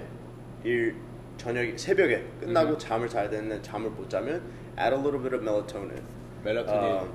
일 0.64 0.94
저녁 1.36 1.76
새벽에 1.78 2.24
끝나고 2.40 2.78
잠을 2.78 3.08
자야 3.08 3.28
되는데 3.28 3.60
잠을 3.60 3.90
못 3.90 4.08
자면 4.08 4.40
add 4.78 4.94
a 4.94 4.98
little 4.98 5.20
bit 5.20 5.34
of 5.34 5.42
melatonin 5.44 6.00
멜라토닌 6.44 7.00
um, 7.02 7.08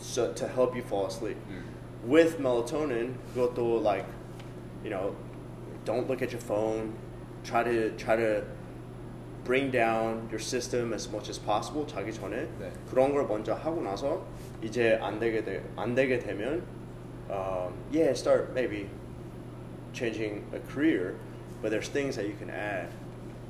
so 0.00 0.32
to 0.32 0.46
help 0.48 0.74
you 0.74 0.82
fall 0.82 1.06
asleep. 1.06 1.36
With 2.06 2.38
melatonin, 2.38 3.14
그것도 3.34 3.82
like, 3.82 4.04
you 4.82 4.90
know, 4.90 5.14
don't 5.84 6.08
look 6.08 6.22
at 6.22 6.32
your 6.32 6.40
phone. 6.40 6.94
Try 7.44 7.62
to 7.62 7.90
try 7.96 8.16
to 8.16 8.44
bring 9.44 9.70
down 9.70 10.28
your 10.30 10.40
system 10.40 10.92
as 10.92 11.08
much 11.10 11.28
as 11.28 11.38
possible. 11.38 11.86
자기 11.86 12.12
전에 12.12 12.48
네. 12.58 12.70
그런 12.90 13.12
걸 13.12 13.26
먼저 13.26 13.54
하고 13.54 13.82
나서 13.82 14.24
이제 14.62 14.98
안 15.00 15.18
되게 15.18 15.44
되, 15.44 15.62
안 15.76 15.94
되게 15.94 16.18
되면, 16.18 16.62
um, 17.30 17.72
yeah, 17.92 18.12
start 18.14 18.52
maybe 18.54 18.88
changing 19.92 20.44
a 20.52 20.60
career, 20.72 21.14
but 21.62 21.70
there's 21.70 21.88
things 21.88 22.16
that 22.16 22.26
you 22.26 22.34
can 22.38 22.50
add. 22.50 22.88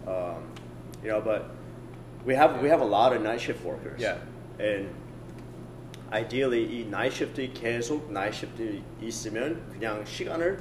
Um, 0.07 0.43
you 1.03 1.11
know, 1.11 1.21
but 1.21 1.51
we 2.25 2.35
have 2.35 2.61
we 2.61 2.69
have 2.69 2.81
a 2.81 2.85
lot 2.85 3.13
of 3.13 3.23
night 3.23 3.41
shift 3.41 3.65
workers. 3.65 4.01
Yeah. 4.01 4.17
And 4.59 4.89
ideally 6.12 6.64
이 6.66 6.82
night 6.88 7.14
shift이 7.16 7.54
계속 7.54 8.10
night 8.10 8.36
shift이 8.36 8.82
있으면 9.02 9.62
그냥 9.72 10.04
시간을 10.06 10.58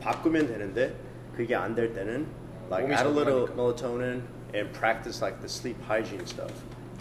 바꾸면 0.00 0.46
되는데 0.48 0.94
그게 1.36 1.54
안 1.54 1.74
될 1.74 1.92
때는 1.92 2.26
like 2.70 2.90
add 2.90 3.06
a 3.06 3.12
little 3.12 3.46
melatonin 3.54 4.22
and 4.54 4.72
practice 4.72 5.22
like 5.22 5.38
the 5.40 5.48
sleep 5.48 5.76
hygiene 5.86 6.24
stuff. 6.26 6.52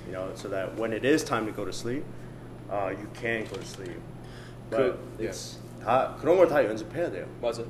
You 0.08 0.14
know, 0.14 0.32
so 0.36 0.48
that 0.50 0.78
when 0.78 0.94
it 0.94 1.04
is 1.06 1.24
time 1.26 1.46
to 1.48 1.52
go 1.52 1.66
to 1.66 1.72
sleep, 1.74 2.04
uh, 2.72 2.92
you 2.96 3.08
can 3.14 3.44
go 3.50 3.58
to 3.58 3.66
sleep. 3.66 4.00
But 4.70 4.96
그- 5.18 5.26
it's 5.28 5.60
다 5.84 6.16
그런 6.20 6.38
걸 6.38 6.48
다 6.48 6.64
연습해야 6.64 7.10
돼요. 7.12 7.26
맞아 7.42 7.64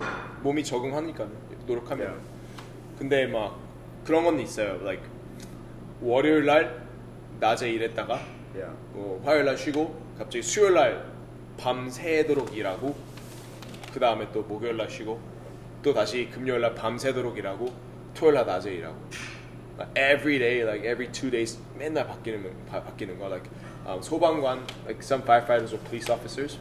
몸이 0.43 0.63
적응하니까 0.63 1.27
노력하면 1.67 2.07
Yeah. 2.07 2.21
근데 2.99 3.27
막 3.27 3.57
그런 4.05 4.23
건 4.23 4.39
있어요 4.39 4.79
like 4.81 5.03
월요일 6.01 6.45
날 6.45 6.81
낮에 7.39 7.69
일했다가 7.71 8.19
Yeah. 8.55 8.73
뭐 8.93 9.21
화요일 9.23 9.45
날 9.45 9.57
쉬고 9.57 9.93
갑자기 10.17 10.41
수요일 10.41 10.73
날 10.73 11.05
밤새도록 11.57 12.55
일하고 12.55 12.95
그 13.93 13.99
다음에 13.99 14.27
또 14.31 14.41
목요일 14.41 14.77
날 14.77 14.89
쉬고 14.89 15.19
또 15.83 15.93
다시 15.93 16.29
금요일 16.31 16.61
날 16.61 16.73
밤새도록 16.73 17.37
일하고 17.37 17.71
토요일 18.15 18.35
날 18.35 18.45
낮에 18.45 18.73
일하고 18.73 18.95
like 19.77 19.91
every 19.95 20.39
day 20.39 20.61
like 20.61 20.89
every 20.89 21.11
two 21.11 21.29
days 21.29 21.59
맨날 21.77 22.07
바뀌는 22.07 22.65
바, 22.67 22.81
바뀌는 22.81 23.19
거 23.19 23.27
like 23.27 23.49
um, 23.87 24.01
소방관 24.01 24.65
like 24.85 24.99
some 25.01 25.23
firefighters 25.23 25.73
or 25.73 25.79
police 25.83 26.11
officers 26.11 26.57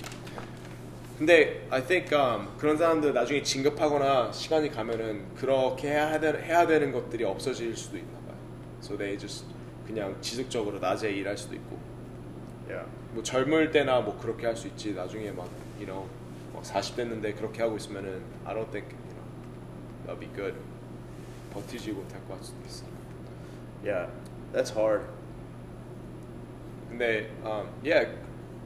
근데 1.18 1.66
I 1.70 1.82
think 1.82 2.14
um, 2.14 2.48
그런 2.58 2.76
사람들 2.76 3.14
나중에 3.14 3.42
진급하거나 3.42 4.32
시간이 4.32 4.70
가면은 4.70 5.34
그렇게 5.34 5.88
해야, 5.88 6.20
되, 6.20 6.28
해야 6.42 6.66
되는 6.66 6.92
것들이 6.92 7.24
없어질 7.24 7.74
수도 7.74 7.96
있나 7.96 8.12
봐요. 8.26 8.36
So 8.82 8.98
they 8.98 9.18
just 9.18 9.46
그냥 9.86 10.14
지속적으로 10.20 10.78
낮에 10.78 11.10
일할 11.10 11.38
수도 11.38 11.54
있고 11.54 11.78
Yeah. 12.68 12.84
뭐 13.16 13.22
젊을 13.22 13.70
때나 13.70 14.00
뭐 14.00 14.18
그렇게 14.20 14.44
할 14.46 14.54
수 14.54 14.66
있지 14.68 14.92
나중에 14.92 15.30
막 15.30 15.48
you 15.78 15.86
know 15.86 16.06
막 16.52 16.64
40 16.64 16.96
됐는데 16.96 17.32
그렇게 17.32 17.62
하고 17.62 17.76
있으면은 17.76 18.20
I 18.44 18.54
don't 18.54 18.70
think 18.70 18.92
you 18.92 19.14
know 19.16 19.24
that'll 20.06 20.20
be 20.20 20.28
good 20.36 20.54
버티지 21.54 21.92
못할 21.92 22.20
것 22.28 22.44
수도 22.44 22.58
있어. 22.66 22.84
Yeah. 23.82 24.12
That's 24.52 24.76
hard. 24.76 25.06
근데 26.90 27.30
um, 27.42 27.66
yeah 27.82 28.12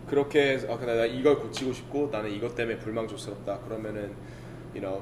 그렇게 0.08 0.54
해서 0.54 0.72
아, 0.72 0.76
근데 0.76 0.96
나 0.96 1.04
이걸 1.06 1.38
고치고 1.38 1.72
싶고 1.72 2.08
나는 2.10 2.28
이것 2.32 2.56
때문에 2.56 2.76
불만족스럽다 2.80 3.60
그러면은 3.60 4.12
you 4.74 4.80
know 4.80 5.00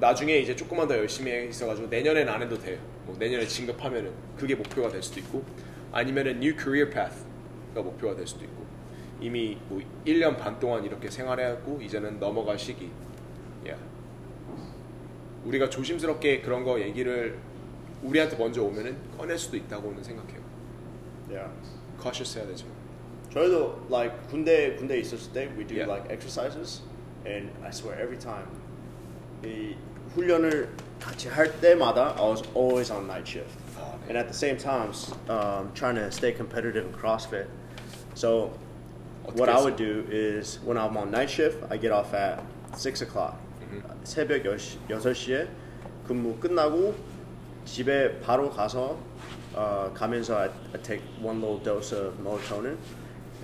나중에 0.00 0.38
이제 0.38 0.56
조금만 0.56 0.88
더 0.88 0.96
열심히 0.96 1.30
해 1.30 1.44
있어가지고 1.44 1.88
내년엔 1.88 2.26
안 2.26 2.40
해도 2.40 2.58
돼요. 2.58 2.78
뭐 3.04 3.14
내년에 3.18 3.46
진급하면은 3.46 4.12
그게 4.38 4.54
목표가 4.54 4.88
될 4.88 5.02
수도 5.02 5.20
있고 5.20 5.44
아니면은 5.92 6.36
new 6.38 6.56
career 6.58 6.88
path가 6.88 7.82
목표가 7.82 8.16
될 8.16 8.26
수도 8.26 8.44
있고 8.46 8.67
이미 9.20 9.58
뭐 9.68 9.80
1년 10.06 10.38
반 10.38 10.58
동안 10.58 10.84
이렇게 10.84 11.10
생활해왔고 11.10 11.80
이제는 11.82 12.20
넘어갈 12.20 12.58
시기. 12.58 12.90
Yeah. 13.64 13.82
우리가 15.44 15.68
조심스럽게 15.70 16.40
그런 16.42 16.64
거 16.64 16.80
얘기를 16.80 17.38
우리한테 18.02 18.36
먼저 18.36 18.62
오면은 18.62 18.96
꺼낼 19.16 19.36
수도 19.38 19.56
있다고는 19.56 20.02
생각해요. 20.02 20.40
Yeah. 21.28 21.52
cautious 22.00 22.38
해야 22.38 22.46
되죠. 22.46 22.66
저희도 23.32 23.86
like 23.90 24.16
군대 24.28 24.74
군대 24.76 24.98
있었을 24.98 25.32
때 25.32 25.48
we 25.56 25.66
do 25.66 25.76
Yeah. 25.76 25.90
like 25.90 26.10
exercises 26.10 26.82
and 27.26 27.50
I 27.62 27.70
swear 27.70 28.00
every 28.00 28.18
time 28.18 28.46
이 29.44 29.76
훈련을 30.14 30.68
같이 31.00 31.28
할 31.28 31.60
때마다 31.60 32.14
I 32.16 32.30
was 32.30 32.42
always 32.56 32.90
on 32.92 33.04
night 33.04 33.28
shift 33.28 33.58
아, 33.76 33.98
네. 34.06 34.14
and 34.14 34.18
at 34.18 34.26
the 34.26 34.34
same 34.34 34.56
time 34.56 34.90
um, 35.28 35.72
trying 35.74 35.96
to 35.96 36.06
stay 36.10 36.32
competitive 36.34 36.86
in 36.86 36.92
CrossFit 36.92 37.46
so 38.14 38.50
what 39.27 39.35
어떻게 39.35 39.51
I 39.51 39.55
했어? 39.55 39.63
would 39.65 39.75
do 39.77 40.05
is 40.11 40.59
when 40.65 40.77
I'm 40.77 40.95
on 40.97 41.09
night 41.11 41.29
shift 41.29 41.63
I 41.69 41.77
get 41.79 41.91
off 41.91 42.13
at 42.13 42.41
6 42.75 43.01
o'clock 43.01 43.35
새벽 44.03 44.43
10시, 44.43 44.77
6시에 44.89 45.47
근무 46.07 46.35
끝나고 46.37 46.93
집에 47.65 48.19
바로 48.19 48.49
가서 48.49 48.97
어, 49.55 49.91
가면서 49.93 50.37
I, 50.37 50.49
I 50.73 50.81
take 50.81 51.01
one 51.21 51.39
little 51.41 51.59
dose 51.63 51.93
of 51.93 52.15
melatonin 52.21 52.77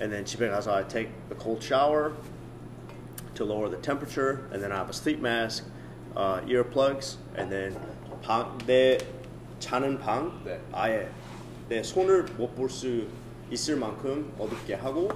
and 0.02 0.12
then 0.12 0.26
집에 0.26 0.50
가서 0.50 0.74
I 0.76 0.84
take 0.88 1.10
a 1.32 1.36
cold 1.36 1.64
shower 1.64 2.12
to 3.36 3.46
lower 3.46 3.70
the 3.70 3.80
temperature 3.82 4.48
and 4.52 4.62
then 4.62 4.72
I 4.72 4.78
have 4.78 4.90
a 4.90 4.94
sleep 4.94 5.20
mask, 5.22 5.64
uh, 6.18 6.42
earplugs 6.48 7.18
and 7.38 7.50
then 7.50 7.78
방, 8.22 8.58
내 8.68 8.98
자는 9.60 9.98
방 10.00 10.42
네. 10.44 10.60
아예 10.74 11.10
내 11.70 11.82
손을 11.82 12.26
못 12.38 12.54
볼 12.56 12.70
수 12.70 13.08
있을 13.52 13.78
만큼 13.78 14.34
어둡게 14.38 14.74
하고 14.76 15.10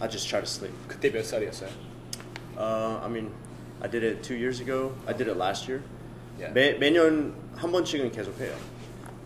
I 0.00 0.08
just 0.08 0.28
try 0.28 0.40
to 0.40 0.46
sleep. 0.46 0.74
그때 0.88 1.10
몇 1.10 1.24
살이었어요? 1.24 1.68
Uh, 2.56 3.00
I 3.02 3.08
mean, 3.08 3.30
I 3.82 3.88
did 3.88 4.04
it 4.04 4.22
two 4.22 4.36
years 4.36 4.60
ago. 4.60 4.92
I 5.06 5.12
did 5.12 5.28
it 5.28 5.36
last 5.36 5.68
year. 5.68 5.82
Yeah. 6.38 6.52
매, 6.52 6.74
매년 6.78 7.34
한 7.56 7.70
번씩은 7.72 8.10
계속 8.12 8.38
해요. 8.40 8.54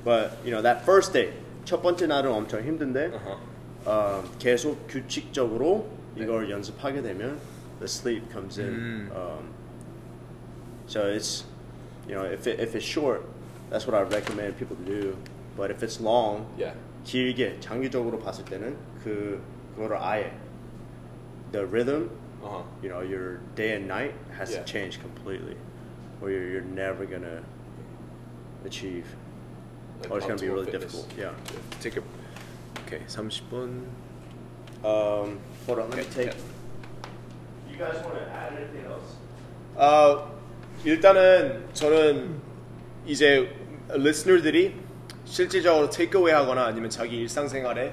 But 0.04 0.38
you 0.44 0.50
know 0.50 0.62
that 0.62 0.82
first 0.84 1.12
day 1.12 1.32
첫 1.64 1.82
번째 1.82 2.06
날은 2.06 2.30
엄청 2.32 2.62
힘든데 2.62 3.10
Uh-huh. 3.12 3.38
어, 3.84 4.24
계속 4.38 4.86
규칙적으로 4.88 5.88
이걸 6.16 6.50
연습하게 6.50 7.00
되면 7.02 7.38
the 7.78 7.84
sleep 7.86 8.30
comes 8.32 8.58
in. 8.58 8.68
음. 8.70 9.10
Um, 9.14 9.54
so 10.86 11.06
it's 11.06 11.44
you 12.08 12.14
know 12.14 12.24
if 12.24 12.46
it, 12.46 12.60
if 12.60 12.74
it's 12.74 12.84
short, 12.86 13.22
that's 13.70 13.86
what 13.86 13.94
I 13.94 14.02
recommend 14.02 14.56
people 14.58 14.76
to 14.76 14.84
do. 14.84 15.16
But 15.56 15.70
if 15.70 15.82
it's 15.82 16.00
long, 16.00 16.46
Yeah. 16.58 16.74
길게 17.04 17.60
장기적으로 17.60 18.18
봤을 18.18 18.44
때는 18.44 18.76
그 19.04 19.40
그거를 19.76 19.96
아예 20.00 20.32
the 21.52 21.66
rhythm 21.66 22.10
Uh-huh. 22.44 22.62
You 22.82 22.88
know, 22.88 23.00
your 23.02 23.40
day 23.56 23.74
and 23.74 23.88
night 23.88 24.14
has 24.38 24.52
Yeah. 24.52 24.62
to 24.62 24.64
change 24.64 25.00
completely, 25.00 25.56
or 26.22 26.30
you're, 26.30 26.46
you're 26.48 26.62
never 26.62 27.04
gonna 27.04 27.42
achieve. 28.64 29.04
Like 30.02 30.10
or 30.12 30.18
it's 30.18 30.26
gonna 30.26 30.38
be 30.38 30.46
optimal 30.46 30.54
really 30.54 30.70
fitness. 30.70 30.92
difficult. 30.92 31.18
Yeah. 31.18 31.80
Take 31.80 31.96
a 31.98 32.02
Okay, 32.86 33.02
30분. 33.08 33.82
Um, 34.84 35.40
hold 35.66 35.80
on, 35.82 35.90
let 35.90 35.96
me 35.98 36.02
Okay, 36.02 36.14
take. 36.14 36.26
yeah. 36.30 37.70
You 37.72 37.76
guys 37.76 37.96
want 38.04 38.14
to 38.14 38.24
add 38.30 38.52
anything 38.54 38.86
else? 38.86 39.18
아 39.76 40.30
일단은 40.84 41.64
저는 41.74 42.40
이제 43.04 43.50
리스너들이 43.92 44.74
실질적으로 45.24 45.90
테이크어웨이 45.90 46.32
하거나 46.32 46.66
아니면 46.66 46.88
자기 46.88 47.18
일상생활에 47.22 47.92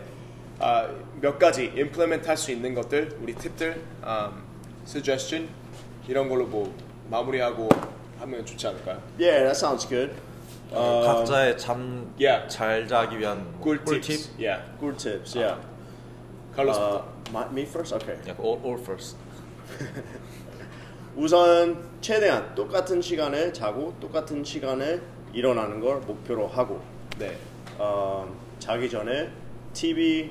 아, 0.60 0.88
몇 1.21 1.39
가지 1.39 1.67
임플리멘트 1.77 2.27
할수 2.27 2.51
있는 2.51 2.75
것들 2.75 3.19
우리 3.21 3.35
팁들 3.35 3.81
음, 4.03 4.43
suggestion 4.85 5.49
이런 6.09 6.29
걸로 6.29 6.47
뭐 6.47 6.75
마무리하고 7.11 7.69
하면 8.21 8.45
좋지 8.47 8.67
않을까요? 8.67 9.01
Yeah, 9.19 9.45
that 9.45 9.57
sounds 9.57 9.87
good. 9.87 10.15
Um, 10.73 11.05
각자의 11.05 11.59
잠잘 11.59 12.17
Yeah. 12.19 12.89
자기 12.89 13.19
위한 13.19 13.45
뭐꿀 13.59 13.85
꿀팁. 13.85 14.03
팁. 14.03 14.21
Yeah. 14.39 14.63
good 14.79 14.97
tips. 14.97 15.37
Yeah. 15.37 15.61
칼로스. 16.57 16.79
Uh, 16.79 17.03
my, 17.31 17.47
me 17.51 17.63
first. 17.63 17.95
Okay. 17.95 18.17
Yeah, 18.25 18.41
all, 18.41 18.61
all 18.65 18.79
first. 18.79 19.17
우선 21.17 21.91
최대한 22.01 22.55
똑같은 22.55 23.03
시간에 23.03 23.53
자고 23.53 23.95
똑같은 24.01 24.43
시간에 24.43 25.01
일어나는 25.33 25.81
걸 25.81 26.01
목표로 26.01 26.47
하고 26.49 26.81
네. 27.19 27.37
어, 27.79 28.27
자기 28.59 28.89
전에 28.89 29.31
TV 29.75 30.31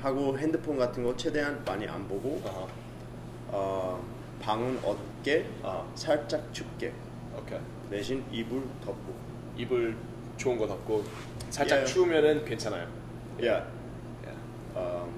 하고 0.00 0.38
핸드폰 0.38 0.76
같은 0.78 1.02
거 1.02 1.16
최대한 1.16 1.62
많이 1.64 1.86
안 1.88 2.06
보고 2.06 2.40
어허. 2.44 2.68
어, 3.48 4.04
방은 4.40 4.78
어둡게 4.84 5.48
어, 5.62 5.90
살짝 5.94 6.42
춥게 6.52 6.92
오케이. 7.36 7.58
대신 7.90 8.24
이불 8.30 8.62
덮고 8.84 9.14
이불 9.56 9.96
좋은 10.36 10.56
거 10.58 10.66
덮고 10.66 11.04
살짝 11.50 11.78
Yeah. 11.78 11.92
추우면은 11.94 12.44
괜찮아요. 12.44 12.86
yeah 13.40 13.64
Yeah. 14.22 14.38
um, 14.76 15.10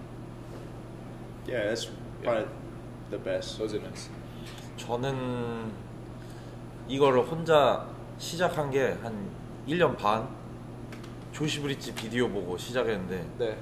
yeah 1.46 1.68
that's 1.68 1.90
probably 2.22 2.46
the 3.10 3.18
best 3.22 3.58
Those 3.58 3.74
are 3.76 3.84
nice. 3.86 4.08
저는 4.76 5.70
이거를 6.88 7.22
혼자 7.22 7.86
시작한 8.18 8.70
게 8.70 8.96
한 9.02 9.28
1년 9.68 9.96
반 9.96 10.28
조시브리지 11.32 11.94
비디오 11.94 12.28
보고 12.28 12.56
시작했는데 12.56 13.26
네. 13.38 13.58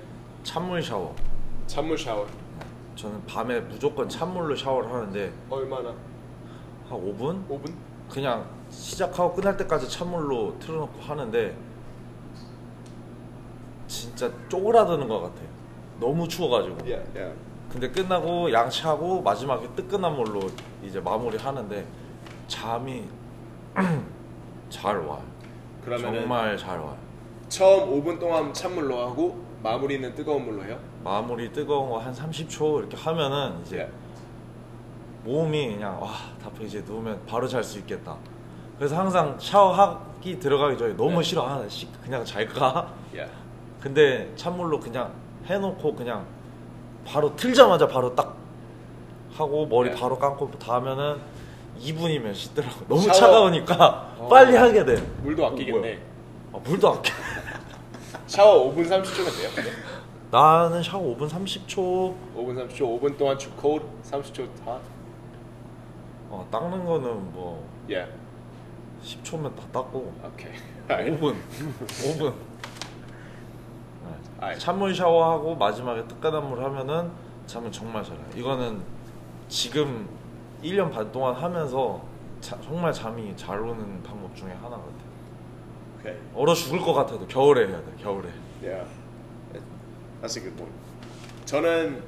찬물 0.48 0.82
샤워. 0.82 1.14
찬물 1.66 1.98
샤워. 1.98 2.26
저는 2.96 3.22
밤에 3.26 3.60
무조건 3.60 4.08
찬물로 4.08 4.56
샤워를 4.56 4.90
하는데 4.90 5.30
얼마나? 5.50 5.90
한 6.88 6.98
5분? 6.98 7.46
5분? 7.46 7.70
그냥 8.08 8.48
시작하고 8.70 9.34
끝날 9.34 9.58
때까지 9.58 9.90
찬물로 9.90 10.58
틀어놓고 10.58 11.02
하는데 11.02 11.54
진짜 13.86 14.32
쪼그라드는 14.48 15.06
것 15.06 15.20
같아요. 15.20 15.48
너무 16.00 16.26
추워가지고. 16.26 16.76
Yeah. 16.76 17.04
yeah 17.14 17.38
근데 17.70 17.90
끝나고 17.90 18.50
양치하고 18.50 19.20
마지막에 19.20 19.68
뜨끈한 19.76 20.16
물로 20.16 20.40
이제 20.82 20.98
마무리 20.98 21.36
하는데 21.36 21.86
잠이 22.46 23.04
잘 24.70 24.96
와요. 24.96 25.22
정말 25.84 26.56
잘 26.56 26.78
와요. 26.78 26.96
처음 27.50 27.90
5분 27.90 28.18
동안 28.18 28.54
찬물로 28.54 28.98
하고 28.98 29.47
마무리는 29.62 30.14
뜨거운 30.14 30.44
물로 30.44 30.64
해요? 30.64 30.78
마무리 31.02 31.52
뜨거운 31.52 31.90
거 31.90 31.98
한 31.98 32.12
30초 32.14 32.78
이렇게 32.78 32.96
하면은 32.96 33.60
이제 33.62 33.78
예. 33.78 33.88
몸이 35.24 35.74
그냥 35.74 36.00
와 36.00 36.10
답답해 36.42 36.66
이제 36.66 36.82
누우면 36.86 37.26
바로 37.26 37.46
잘 37.48 37.62
수 37.64 37.78
있겠다. 37.78 38.16
그래서 38.78 38.96
항상 38.96 39.36
샤워하기 39.38 40.38
들어가기 40.38 40.78
전에 40.78 40.94
너무 40.96 41.16
네. 41.16 41.22
싫어 41.22 41.46
아, 41.46 41.68
씨, 41.68 41.88
그냥 42.02 42.24
잘까? 42.24 42.92
예. 43.16 43.28
근데 43.80 44.32
찬물로 44.36 44.78
그냥 44.78 45.12
해놓고 45.46 45.94
그냥 45.96 46.24
바로 47.04 47.34
틀자마자 47.34 47.86
바로 47.88 48.14
딱 48.14 48.36
하고 49.34 49.66
머리 49.66 49.90
네. 49.90 49.96
바로 49.96 50.16
감고 50.18 50.50
다 50.58 50.74
하면은 50.74 51.16
2분이면 51.80 52.34
씻더라고. 52.34 52.86
너무 52.88 53.02
샤워- 53.02 53.12
차가우니까 53.14 54.14
어. 54.18 54.28
빨리 54.28 54.56
하게 54.56 54.84
돼. 54.84 54.96
물도 55.22 55.46
아끼겠네. 55.46 55.98
아, 56.52 56.58
물도 56.64 56.88
아껴. 56.88 57.12
샤워 58.26 58.72
5분 58.74 58.86
30초면 58.88 59.36
돼요? 59.36 59.50
근데? 59.54 59.70
나는 60.30 60.82
샤워 60.82 61.16
5분 61.16 61.28
30초. 61.28 62.14
5분 62.36 62.68
30초, 62.68 62.80
5분 63.00 63.16
동안 63.16 63.38
주 63.38 63.50
cold, 63.60 63.84
30초 64.04 64.48
다. 64.64 64.78
어, 66.30 66.46
닦는 66.50 66.84
거는 66.84 67.32
뭐 67.32 67.66
예. 67.90 68.06
10초면 69.02 69.54
다 69.56 69.62
닦고 69.72 70.12
오케이. 70.24 70.52
5분 70.88 71.34
5분 71.88 72.34
알겠- 74.40 74.58
찬물 74.58 74.94
샤워하고 74.94 75.54
마지막에 75.56 76.06
뜨끈한 76.06 76.48
물 76.48 76.62
하면은 76.64 77.10
잠은 77.46 77.72
정말 77.72 78.04
잘해요 78.04 78.24
이거는 78.36 78.82
지금 79.48 80.08
1년 80.62 80.92
반 80.92 81.10
동안 81.10 81.34
하면서 81.34 82.00
자- 82.40 82.58
정말 82.62 82.92
잠이 82.92 83.36
잘 83.36 83.58
오는 83.60 84.02
방법 84.02 84.34
중에 84.36 84.50
하나 84.52 84.70
같아요 84.76 85.07
okay 85.98 86.16
얼어 86.34 86.54
죽을 86.54 86.80
것 86.80 86.92
같아도 86.94 87.26
겨울에 87.26 87.66
해야 87.66 87.76
돼 87.78 87.86
겨울에 88.02 88.28
yeah 88.62 88.86
that's 90.22 90.36
a 90.36 90.42
good 90.42 90.56
point 90.56 90.74
저는 91.44 92.02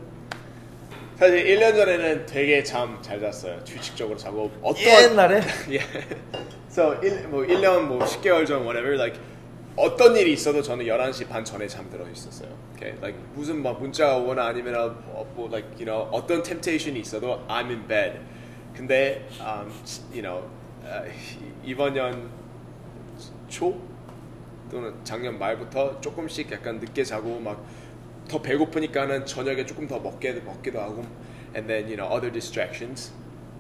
사실 1.17 1.45
1년 1.45 1.75
전에는 1.77 2.25
되게 2.27 2.63
잠 2.63 2.99
잘 3.03 3.21
잤어요. 3.21 3.59
규칙적으로 3.67 4.17
자고 4.17 4.51
어떤 4.63 4.83
옛날에 4.83 5.43
예. 5.71 5.81
So 6.71 6.95
1, 7.03 7.29
뭐 7.29 7.43
1년 7.43 7.83
뭐 7.83 7.99
10개월 7.99 8.47
전 8.47 8.63
whatever 8.63 8.95
like 8.95 9.21
어떤 9.77 10.17
일이 10.17 10.33
있어도 10.33 10.63
저는 10.63 10.87
11시 10.87 11.29
반 11.29 11.45
전에 11.45 11.67
잠들어 11.67 12.09
있었어요. 12.09 12.49
Okay? 12.75 12.97
Like 13.03 13.19
무슨 13.35 13.63
막 13.63 13.81
문자가 13.81 14.17
오거나 14.17 14.47
아니면 14.47 14.75
어, 15.09 15.27
뭐 15.35 15.47
like 15.49 15.69
you 15.75 15.85
know 15.85 16.09
어떤 16.11 16.43
temptation이 16.43 16.99
있어도 17.01 17.45
I'm 17.49 17.67
in 17.69 17.87
bed. 17.87 18.19
근데 18.75 19.29
um, 19.41 19.71
you 20.13 20.23
know 20.23 20.49
어, 20.85 21.05
이번 21.65 21.93
년 21.95 22.31
초 23.51 23.79
또는 24.71 24.95
작년 25.05 25.39
말부터 25.39 26.01
조금씩 26.01 26.51
약간 26.53 26.79
늦게 26.79 27.05
자고 27.05 27.39
막 27.41 27.59
더 28.31 28.41
배고프니까는 28.41 29.27
저녁에 29.27 29.67
조금 29.67 29.89
더 29.89 29.99
먹게 29.99 30.33
먹기도 30.45 30.81
하고 30.81 31.05
and 31.57 31.67
then 31.67 31.87
you 31.89 31.97
know 31.97 32.07
other 32.07 32.31
distractions 32.33 33.11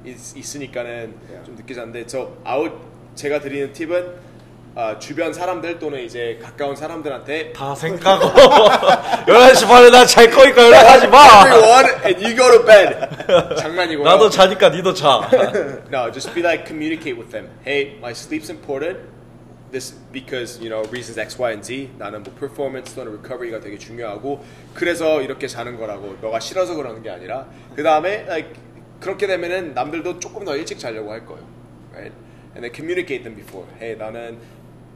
있, 0.06 0.36
있으니까는 0.36 1.12
Yeah. 1.28 1.44
좀 1.44 1.56
늦게 1.56 1.74
자는데 1.74 2.06
저 2.06 2.30
아웃 2.44 2.72
제가 3.16 3.40
드리는 3.40 3.72
팁은 3.72 4.30
아, 4.76 4.96
주변 5.00 5.32
사람들 5.34 5.80
또는 5.80 5.98
이제 6.04 6.38
가까운 6.40 6.76
사람들한테 6.76 7.52
다 7.52 7.74
생각하고 7.74 8.30
11시 9.26 9.66
반에 9.66 9.90
나 9.90 10.06
잘 10.06 10.30
거니까 10.30 10.62
연락하지 10.70 11.08
마 11.08 11.18
everyone 11.44 11.90
and 12.06 12.24
you 12.24 12.36
go 12.36 12.48
to 12.52 12.64
bed 12.64 13.56
장난이고요. 13.58 14.04
나도 14.06 14.30
자니까 14.30 14.68
니도 14.68 14.94
자 14.94 15.28
no, 15.90 16.12
just 16.12 16.32
be 16.32 16.40
like 16.40 16.64
communicate 16.64 17.18
with 17.18 17.32
them. 17.32 17.48
Hey, 17.66 17.98
my 17.98 18.12
sleep's 18.12 18.48
important. 18.50 19.00
This 19.70 19.94
because 20.12 20.58
you 20.60 20.68
know 20.68 20.82
reasons 20.90 21.18
X, 21.18 21.40
Y, 21.40 21.52
and 21.52 21.64
Z. 21.64 21.90
나는 21.96 22.22
뭐 22.22 22.34
performance 22.34 22.94
또는 22.94 23.12
recovery가 23.12 23.60
되게 23.60 23.78
중요하고 23.78 24.44
그래서 24.74 25.22
이렇게 25.22 25.46
자는 25.46 25.76
거라고. 25.76 26.16
너가 26.20 26.40
싫어서 26.40 26.74
그러는 26.74 27.02
게 27.02 27.10
아니라 27.10 27.48
그 27.76 27.82
다음에 27.82 28.24
like 28.26 28.52
그렇게 29.00 29.26
되면은 29.26 29.74
남들도 29.74 30.18
조금 30.18 30.44
더 30.44 30.56
일찍 30.56 30.78
자려고 30.78 31.12
할 31.12 31.24
거예요. 31.24 31.46
Right? 31.92 32.14
And 32.54 32.62
then 32.62 32.74
communicate 32.74 33.22
them 33.22 33.36
before. 33.36 33.66
Hey, 33.80 33.96
나는 33.96 34.38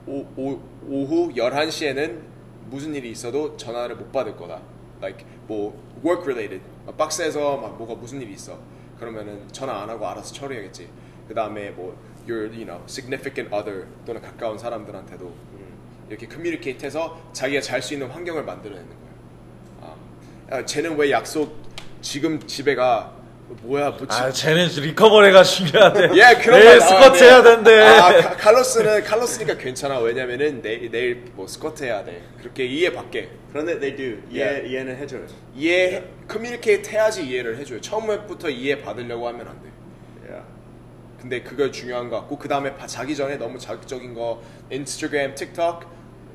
오, 0.06 0.26
오, 0.36 0.60
오후 0.88 1.32
11시에는 1.32 2.20
무슨 2.68 2.94
일이 2.94 3.10
있어도 3.10 3.56
전화를 3.56 3.96
못 3.96 4.10
받을 4.10 4.36
거다. 4.36 4.60
Like 5.00 5.24
뭐 5.46 5.80
work 6.04 6.24
related. 6.24 6.62
막 6.84 6.96
박스에서 6.96 7.56
막 7.58 7.78
뭐가 7.78 7.94
무슨 7.94 8.20
일이 8.20 8.32
있어. 8.32 8.58
그러면은 8.98 9.46
전화 9.52 9.82
안 9.82 9.88
하고 9.88 10.06
알아서 10.06 10.34
처리하겠지. 10.34 10.88
그 11.28 11.34
다음에 11.34 11.70
뭐 11.70 11.96
your 12.28 12.46
you 12.52 12.64
know 12.64 12.80
significant 12.88 13.54
other 13.54 13.86
또는 14.06 14.20
가까운 14.22 14.56
사람들한테도 14.58 15.32
이렇게 16.08 16.26
커뮤니케이트해서 16.26 17.18
자기가 17.32 17.60
잘 17.60 17.80
수 17.82 17.94
있는 17.94 18.08
환경을 18.08 18.44
만들어내는 18.44 18.86
거예요. 18.88 19.96
아, 20.50 20.56
야, 20.58 20.64
쟤는 20.64 20.96
왜 20.96 21.10
약속 21.10 21.56
지금 22.02 22.38
집에 22.46 22.74
가? 22.74 23.12
뭐야, 23.62 23.90
뭐 23.90 23.98
지- 24.00 24.06
아 24.10 24.30
쟤는 24.30 24.68
recovery가 24.68 25.42
중요하대 25.44 26.00
예, 26.16 26.34
그런 26.42 26.60
내일 26.60 26.78
말 26.78 26.80
스쿼트 26.80 27.04
나왔네. 27.04 27.20
해야 27.24 27.42
된대 27.42 27.78
아, 27.80 28.20
카- 28.22 28.36
칼로스는 28.36 29.04
칼로스니까 29.04 29.56
괜찮아. 29.58 29.98
왜냐면은 29.98 30.62
내일 30.62 30.90
내일 30.90 31.24
뭐 31.34 31.46
스쿼트 31.46 31.84
해야 31.84 32.02
돼. 32.04 32.22
그렇게 32.38 32.64
이해받게. 32.64 33.28
그런데 33.52 33.78
they 33.78 33.96
do 33.96 34.18
이해 34.30 34.44
Yeah. 34.44 34.68
이해는 34.70 34.96
해줘요 34.96 35.26
이해 35.54 36.04
communicate 36.26 36.88
해야지 36.90 37.26
이해를 37.26 37.58
해줘요. 37.58 37.80
처음부터 37.82 38.48
이해 38.48 38.80
받으려고 38.80 39.28
하면 39.28 39.46
안 39.48 39.62
돼. 39.62 39.68
근데 41.24 41.40
그거 41.40 41.70
중요한 41.70 42.10
것 42.10 42.16
같고 42.20 42.36
그 42.36 42.46
다음에 42.46 42.74
자기 42.86 43.16
전에 43.16 43.36
너무 43.36 43.58
자극적인 43.58 44.12
거 44.12 44.42
인스타그램, 44.70 45.34
틱톡 45.34 45.80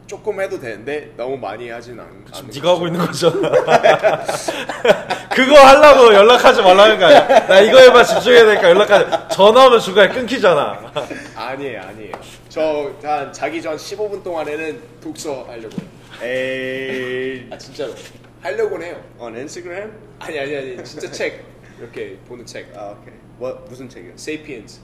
조금 0.08 0.42
해도 0.42 0.60
되는데 0.60 1.14
너무 1.16 1.38
많이 1.38 1.70
하진 1.70 2.00
않, 2.00 2.08
않는 2.34 2.50
네가 2.52 2.70
하고 2.72 2.88
있는 2.88 3.00
거죠 3.06 3.32
그거 5.30 5.60
하려고 5.60 6.12
연락하지 6.12 6.64
말라는 6.64 6.98
거 6.98 7.06
아니야? 7.06 7.46
나 7.48 7.60
이거에만 7.60 8.04
집중해야 8.04 8.46
되니까 8.46 8.70
연락하지. 8.72 9.36
전화하면 9.36 9.80
중간에 9.80 10.12
끊기잖아. 10.12 10.92
아니에요, 11.38 11.82
아니에요. 11.82 12.12
저 12.50 12.92
한 13.04 13.32
자기 13.32 13.62
전 13.62 13.78
15분 13.78 14.24
동안에는 14.24 14.82
독서 15.02 15.44
하려고. 15.48 15.76
에이 16.24 17.46
아 17.52 17.58
진짜로 17.60 17.94
하려고는 18.42 18.88
해요. 18.88 19.04
on 19.20 19.36
Instagram? 19.36 19.92
아니 20.18 20.40
아니 20.40 20.58
아니 20.58 20.84
진짜 20.84 21.10
책 21.12 21.46
이렇게 21.78 22.18
보는 22.28 22.44
책. 22.48 22.76
아 22.76 22.96
오케이. 23.00 23.14
What 23.41 23.69
무슨 23.69 23.89
책이야? 23.89 24.13
Sapiens. 24.17 24.81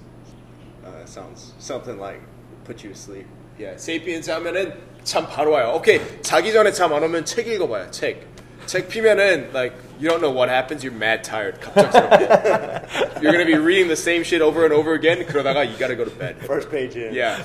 Uh, 0.84 1.04
sounds 1.06 1.52
something 1.58 1.98
like 2.00 2.20
put 2.64 2.82
you 2.84 2.92
to 2.92 2.98
sleep. 2.98 3.26
예, 3.60 3.74
Sapiens 3.78 4.30
하면은 4.30 4.72
잠 5.04 5.26
바로 5.26 5.52
와요. 5.52 5.72
오케이 5.76 6.00
자기 6.22 6.52
전에 6.52 6.72
잠 6.72 6.92
안 6.92 7.02
오면 7.02 7.24
책 7.24 7.46
읽어봐요. 7.48 7.90
책. 7.90 8.26
책 8.66 8.88
피면은 8.88 9.50
like 9.52 9.74
you 9.98 10.08
don't 10.08 10.20
know 10.20 10.30
what 10.30 10.48
happens. 10.48 10.84
You're 10.84 10.94
mad 10.96 11.22
tired. 11.24 11.58
갑작스럽게. 11.60 13.20
You're 13.20 13.32
gonna 13.32 13.44
be 13.44 13.56
reading 13.58 13.88
the 13.88 13.96
same 13.96 14.22
shit 14.22 14.40
over 14.42 14.62
and 14.64 14.72
over 14.72 14.94
again. 14.94 15.24
그러다가 15.26 15.64
you 15.66 15.76
gotta 15.76 15.96
go 15.96 16.04
to 16.04 16.10
bed. 16.16 16.36
First 16.44 16.70
page 16.70 16.96
in. 16.96 17.12
Yeah. 17.14 17.42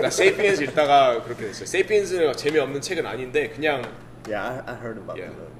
나 0.00 0.08
Sapiens 0.08 0.62
읽다가 0.62 1.22
그렇게 1.24 1.46
됐어요. 1.46 1.64
Sapiens는 1.66 2.32
재미없는 2.36 2.80
책은 2.80 3.04
아닌데 3.06 3.48
그냥 3.50 3.82
Yeah, 4.28 4.62
I, 4.66 4.72
I 4.72 4.76
heard 4.78 4.96
about 4.96 5.18
Yeah. 5.18 5.32
that. 5.34 5.52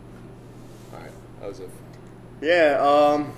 alright, 0.95 1.13
that 1.41 1.49
was 1.49 1.61
a 1.61 1.69
Yeah. 2.41 2.79
Um. 2.81 3.33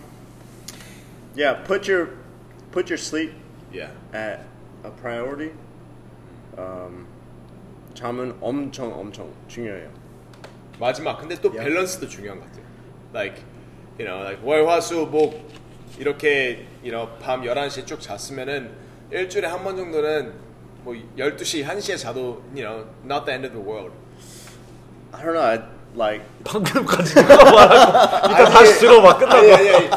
Yeah. 1.35 1.53
Put 1.65 1.87
your 1.87 2.09
put 2.71 2.89
your 2.89 2.97
sleep 2.97 3.31
yeah. 3.71 3.91
at 4.13 4.45
a 4.83 4.89
priority. 4.91 5.51
Um. 6.57 7.07
잠은 7.93 8.33
엄청 8.41 8.91
엄청 8.97 9.29
중요해요. 9.47 9.89
마지막 10.79 11.17
근데 11.19 11.35
또 11.41 11.49
Yeah. 11.51 11.63
밸런스도 11.69 12.07
중요한 12.07 12.39
것 12.39 12.45
같아요. 12.47 12.63
Like 13.13 13.43
you 13.99 14.05
know, 14.07 14.23
like 14.23 14.41
월화수목 14.43 15.35
이렇게 15.99 16.65
you 16.83 16.91
know 16.91 17.09
밤 17.21 17.41
11시에 17.43 17.85
쭉 17.85 17.99
잤으면은 17.99 18.71
일주일에 19.11 19.47
한 19.47 19.63
번 19.63 19.75
정도는 19.75 20.33
뭐 20.83 20.95
12시, 21.17 21.65
1시에 21.65 21.97
자도 21.97 22.41
you 22.55 22.63
know, 22.63 22.85
not 23.03 23.25
the 23.25 23.33
end 23.33 23.45
of 23.45 23.51
the 23.53 23.59
world. 23.61 23.91
I 25.11 25.21
don't 25.21 25.33
know. 25.35 25.43
I, 25.43 25.59
like 25.93 26.23
방금까지 26.45 27.15
말하고 27.21 28.31
이따 28.31 28.45
다시 28.49 28.79
들어봐 28.79 29.17
끝나고. 29.17 29.37
아니 29.37 29.51
아니 29.53 29.69
아니. 29.69 29.89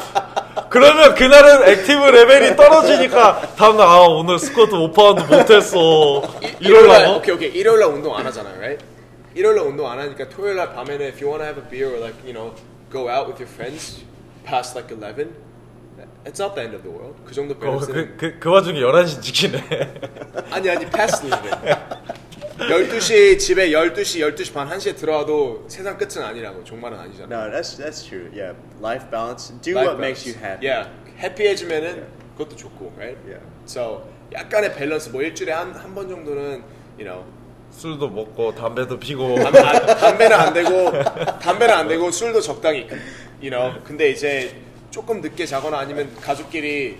그러면 0.74 1.14
그날은 1.14 1.68
active 1.68 2.00
레벨이 2.04 2.56
떨어지니까 2.56 3.54
다음날 3.54 3.86
아 3.86 4.00
오늘 4.08 4.40
스쿼트 4.40 4.72
5파운드 4.72 5.24
못했어 5.30 6.20
일요일 6.58 6.88
날 6.88 7.00
이러려고? 7.02 7.18
오케이 7.18 7.34
오케이 7.36 7.48
일요일 7.50 7.78
날 7.78 7.90
운동 7.90 8.16
안 8.16 8.26
하잖아요, 8.26 8.56
right? 8.56 8.84
일요일 9.36 9.54
날 9.54 9.66
운동 9.66 9.88
안 9.88 10.00
하니까 10.00 10.28
토요일 10.28 10.56
날 10.56 10.74
밤에는 10.74 11.06
if 11.06 11.22
you 11.22 11.30
want 11.30 11.38
to 11.38 11.46
have 11.46 11.62
a 11.62 11.70
beer 11.70 11.94
or 11.94 12.00
like 12.00 12.18
you 12.26 12.34
know 12.34 12.52
go 12.90 13.08
out 13.08 13.30
with 13.30 13.38
your 13.38 13.46
friends 13.46 14.02
past 14.42 14.74
like 14.74 14.90
11, 14.90 15.30
it's 16.26 16.40
not 16.42 16.56
the 16.56 16.62
end 16.66 16.74
of 16.74 16.82
the 16.82 16.90
world. 16.90 17.14
그 17.24 17.32
정도 17.32 17.54
어, 17.54 17.58
밸런스는 17.60 18.16
그, 18.16 18.32
그, 18.34 18.38
그 18.40 18.50
와중에 18.50 18.80
11시 18.80 19.22
지키네 19.22 19.62
아니 20.50 20.70
아니 20.70 20.90
past 20.90 21.22
11. 21.22 21.54
12시 22.58 23.38
집에 23.38 23.70
12시 23.70 24.20
12시 24.34 24.52
반 24.54 24.68
1시에 24.68 24.96
들어와도 24.96 25.64
세상 25.68 25.96
끝은 25.98 26.22
아니라고 26.22 26.62
종말은 26.64 26.98
아니잖아. 26.98 27.26
no, 27.28 27.50
that's 27.50 27.76
that's 27.78 28.06
true. 28.06 28.30
Yeah. 28.32 28.54
Life 28.80 29.10
balance. 29.10 29.52
Do 29.60 29.72
Life 29.74 29.88
what 29.90 29.98
makes 30.00 30.22
balance. 30.24 30.28
you 30.28 30.34
happy. 30.38 30.66
Yeah. 30.68 30.90
해피해지면은 31.18 32.06
그것도 32.38 32.56
좋고, 32.56 32.92
right? 32.96 33.18
Yeah. 33.26 33.42
So 33.66 34.06
약간의 34.32 34.74
밸런스 34.74 35.10
뭐 35.10 35.22
일주일에 35.22 35.52
한 35.52 35.74
한 35.74 35.94
번 35.94 36.08
정도는 36.08 36.62
you 36.98 37.04
know 37.04 37.24
술도 37.70 38.08
먹고 38.08 38.54
담배도 38.54 38.98
피고 39.00 39.34
담배, 39.34 39.58
안- 39.58 39.86
담배는 39.98 40.36
안 40.36 40.54
되고 40.54 40.92
담배는 41.40 41.74
안 41.74 41.88
되고 41.88 42.08
술도 42.10 42.40
적당히 42.40 42.86
you 43.42 43.50
know 43.50 43.74
근데 43.84 44.10
이제 44.10 44.54
조금 44.92 45.20
늦게 45.20 45.44
자거나 45.44 45.78
아니면 45.78 46.08
가족끼리 46.20 46.98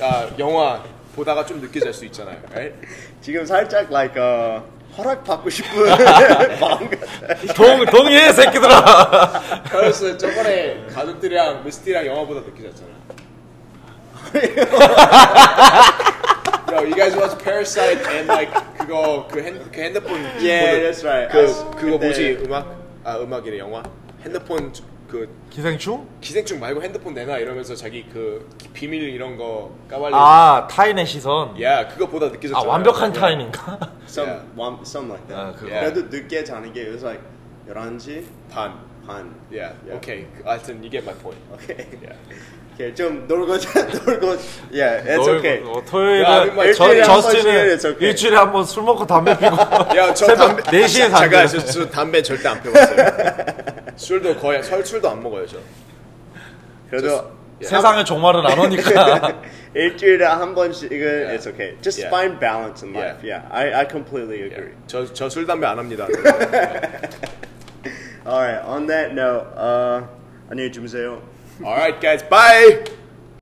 아, 0.00 0.28
영화 0.38 0.84
보다가 1.16 1.44
좀 1.46 1.60
늦게 1.60 1.80
잘 1.80 1.92
수 1.94 2.04
있잖아요. 2.04 2.36
right? 2.52 2.74
지금 3.22 3.44
살짝 3.46 3.90
like 3.90 4.16
uh, 4.20 4.60
허락 4.96 5.24
받고 5.24 5.48
싶은 5.50 5.70
마음 6.60 6.88
같아. 6.90 7.34
동, 7.54 7.84
동의해 7.86 8.32
새끼들아 8.32 9.42
그래서 9.70 10.16
저번에 10.16 10.84
가족들이랑 10.94 11.64
미스티랑 11.64 12.06
영화 12.06 12.24
보다 12.26 12.40
늦게 12.40 12.62
잤잖아. 12.70 12.96
Yo, 16.68 16.82
you 16.84 16.94
guys 16.94 17.14
watch 17.16 17.38
Parasite 17.42 18.04
and 18.10 18.26
like 18.28 18.52
그거 18.78 19.26
그, 19.30 19.40
핸, 19.40 19.58
그 19.72 19.80
핸드폰 19.80 20.20
Yeah, 20.42 20.76
보는 20.76 20.90
that's 20.92 21.04
right. 21.04 21.32
그 21.32 21.38
아, 21.38 21.70
그거 21.76 21.98
그때- 21.98 22.06
뭐지 22.06 22.38
음악 22.44 22.76
아 23.04 23.16
음악이래 23.18 23.58
영화 23.58 23.82
핸드폰 24.24 24.72
그 25.08 25.28
기생충? 25.50 26.06
기생충 26.20 26.58
말고 26.60 26.82
핸드폰 26.82 27.14
내놔 27.14 27.38
이러면서 27.38 27.74
자기 27.74 28.04
그 28.12 28.48
비밀 28.72 29.02
이런 29.02 29.36
거 29.36 29.74
까발리 29.88 30.14
아 30.14 30.66
타인의 30.70 31.06
시선 31.06 31.60
야 31.62 31.86
그거보다 31.88 32.26
늦게 32.28 32.48
아 32.48 32.50
잤잖아 32.50 32.68
완벽한 32.68 33.12
타인인가? 33.12 33.78
Some 34.06 34.28
Yeah. 34.30 34.46
one, 34.56 34.78
something 34.82 35.12
like 35.12 35.26
that. 35.28 35.34
아, 35.36 35.52
그거. 35.52 35.68
그래도 35.68 36.02
늦게 36.08 36.44
자는 36.44 36.72
게 36.72 36.80
it 36.82 36.90
was 36.90 37.04
like 37.04 37.22
11시 37.68 38.24
반 38.50 38.74
반. 39.06 39.34
yeah, 39.52 39.74
Yeah. 39.84 39.96
오케이 39.96 40.26
하여튼 40.44 40.78
you 40.82 40.90
get 40.90 41.04
my 41.04 41.14
point 41.18 41.38
Okay. 41.54 41.86
yeah. 42.02 42.16
Okay, 42.76 42.94
좀 42.94 43.26
놀고 43.26 43.58
자 43.58 43.80
놀고. 43.88 44.36
Yeah, 44.70 45.00
it's 45.00 45.24
널- 45.26 45.38
okay. 45.38 45.62
어, 45.64 45.78
야, 45.80 45.84
토요일에 45.86 46.24
정말 46.74 46.74
저, 46.74 47.02
저스틴은 47.22 47.78
okay. 47.78 47.96
일주일에 48.10 48.36
한 48.36 48.52
번 48.52 48.64
술 48.64 48.82
먹고 48.82 49.06
담배 49.06 49.32
피고 49.38 49.56
야 49.96 50.12
저 50.12 50.26
새벽 50.26 50.62
담배 50.62 50.82
4시에 50.84 51.10
잠깐 51.10 51.30
담배 51.30 51.46
저, 51.48 51.58
저 51.64 51.86
담배 51.88 52.22
절대 52.22 52.48
안 52.48 52.62
피웠어요 52.62 53.06
술도 53.96 54.36
거의 54.36 54.62
설 54.62 54.84
술도 54.84 55.08
안 55.08 55.22
먹어요 55.22 55.46
저 55.46 55.56
그래도 56.90 57.30
세상의 57.62 58.04
종말은 58.04 58.44
안 58.44 58.58
오니까 58.58 59.40
일주일에 59.74 60.24
한 60.26 60.54
번씩은 60.54 60.90
Yeah. 60.92 61.32
it's 61.34 61.46
okay. 61.48 61.76
Just 61.80 61.98
Yeah. 62.00 62.08
find 62.12 62.38
balance 62.38 62.84
in 62.84 62.92
life. 62.94 63.24
Yeah. 63.24 63.40
Yeah, 63.40 63.72
I 63.72 63.72
I 63.72 63.88
completely 63.88 64.44
agree. 64.44 64.72
저저 64.86 65.28
술 65.30 65.46
담배 65.46 65.66
안 65.66 65.78
합니다 65.78 66.06
All 68.26 68.40
right. 68.40 68.60
On 68.66 68.86
that 68.88 69.12
note, 69.14 69.46
uh, 69.56 70.02
안녕히 70.50 70.70
주무세요. 70.72 71.22
Alright 71.62 72.00
guys 72.00 72.22
bye 72.22 72.84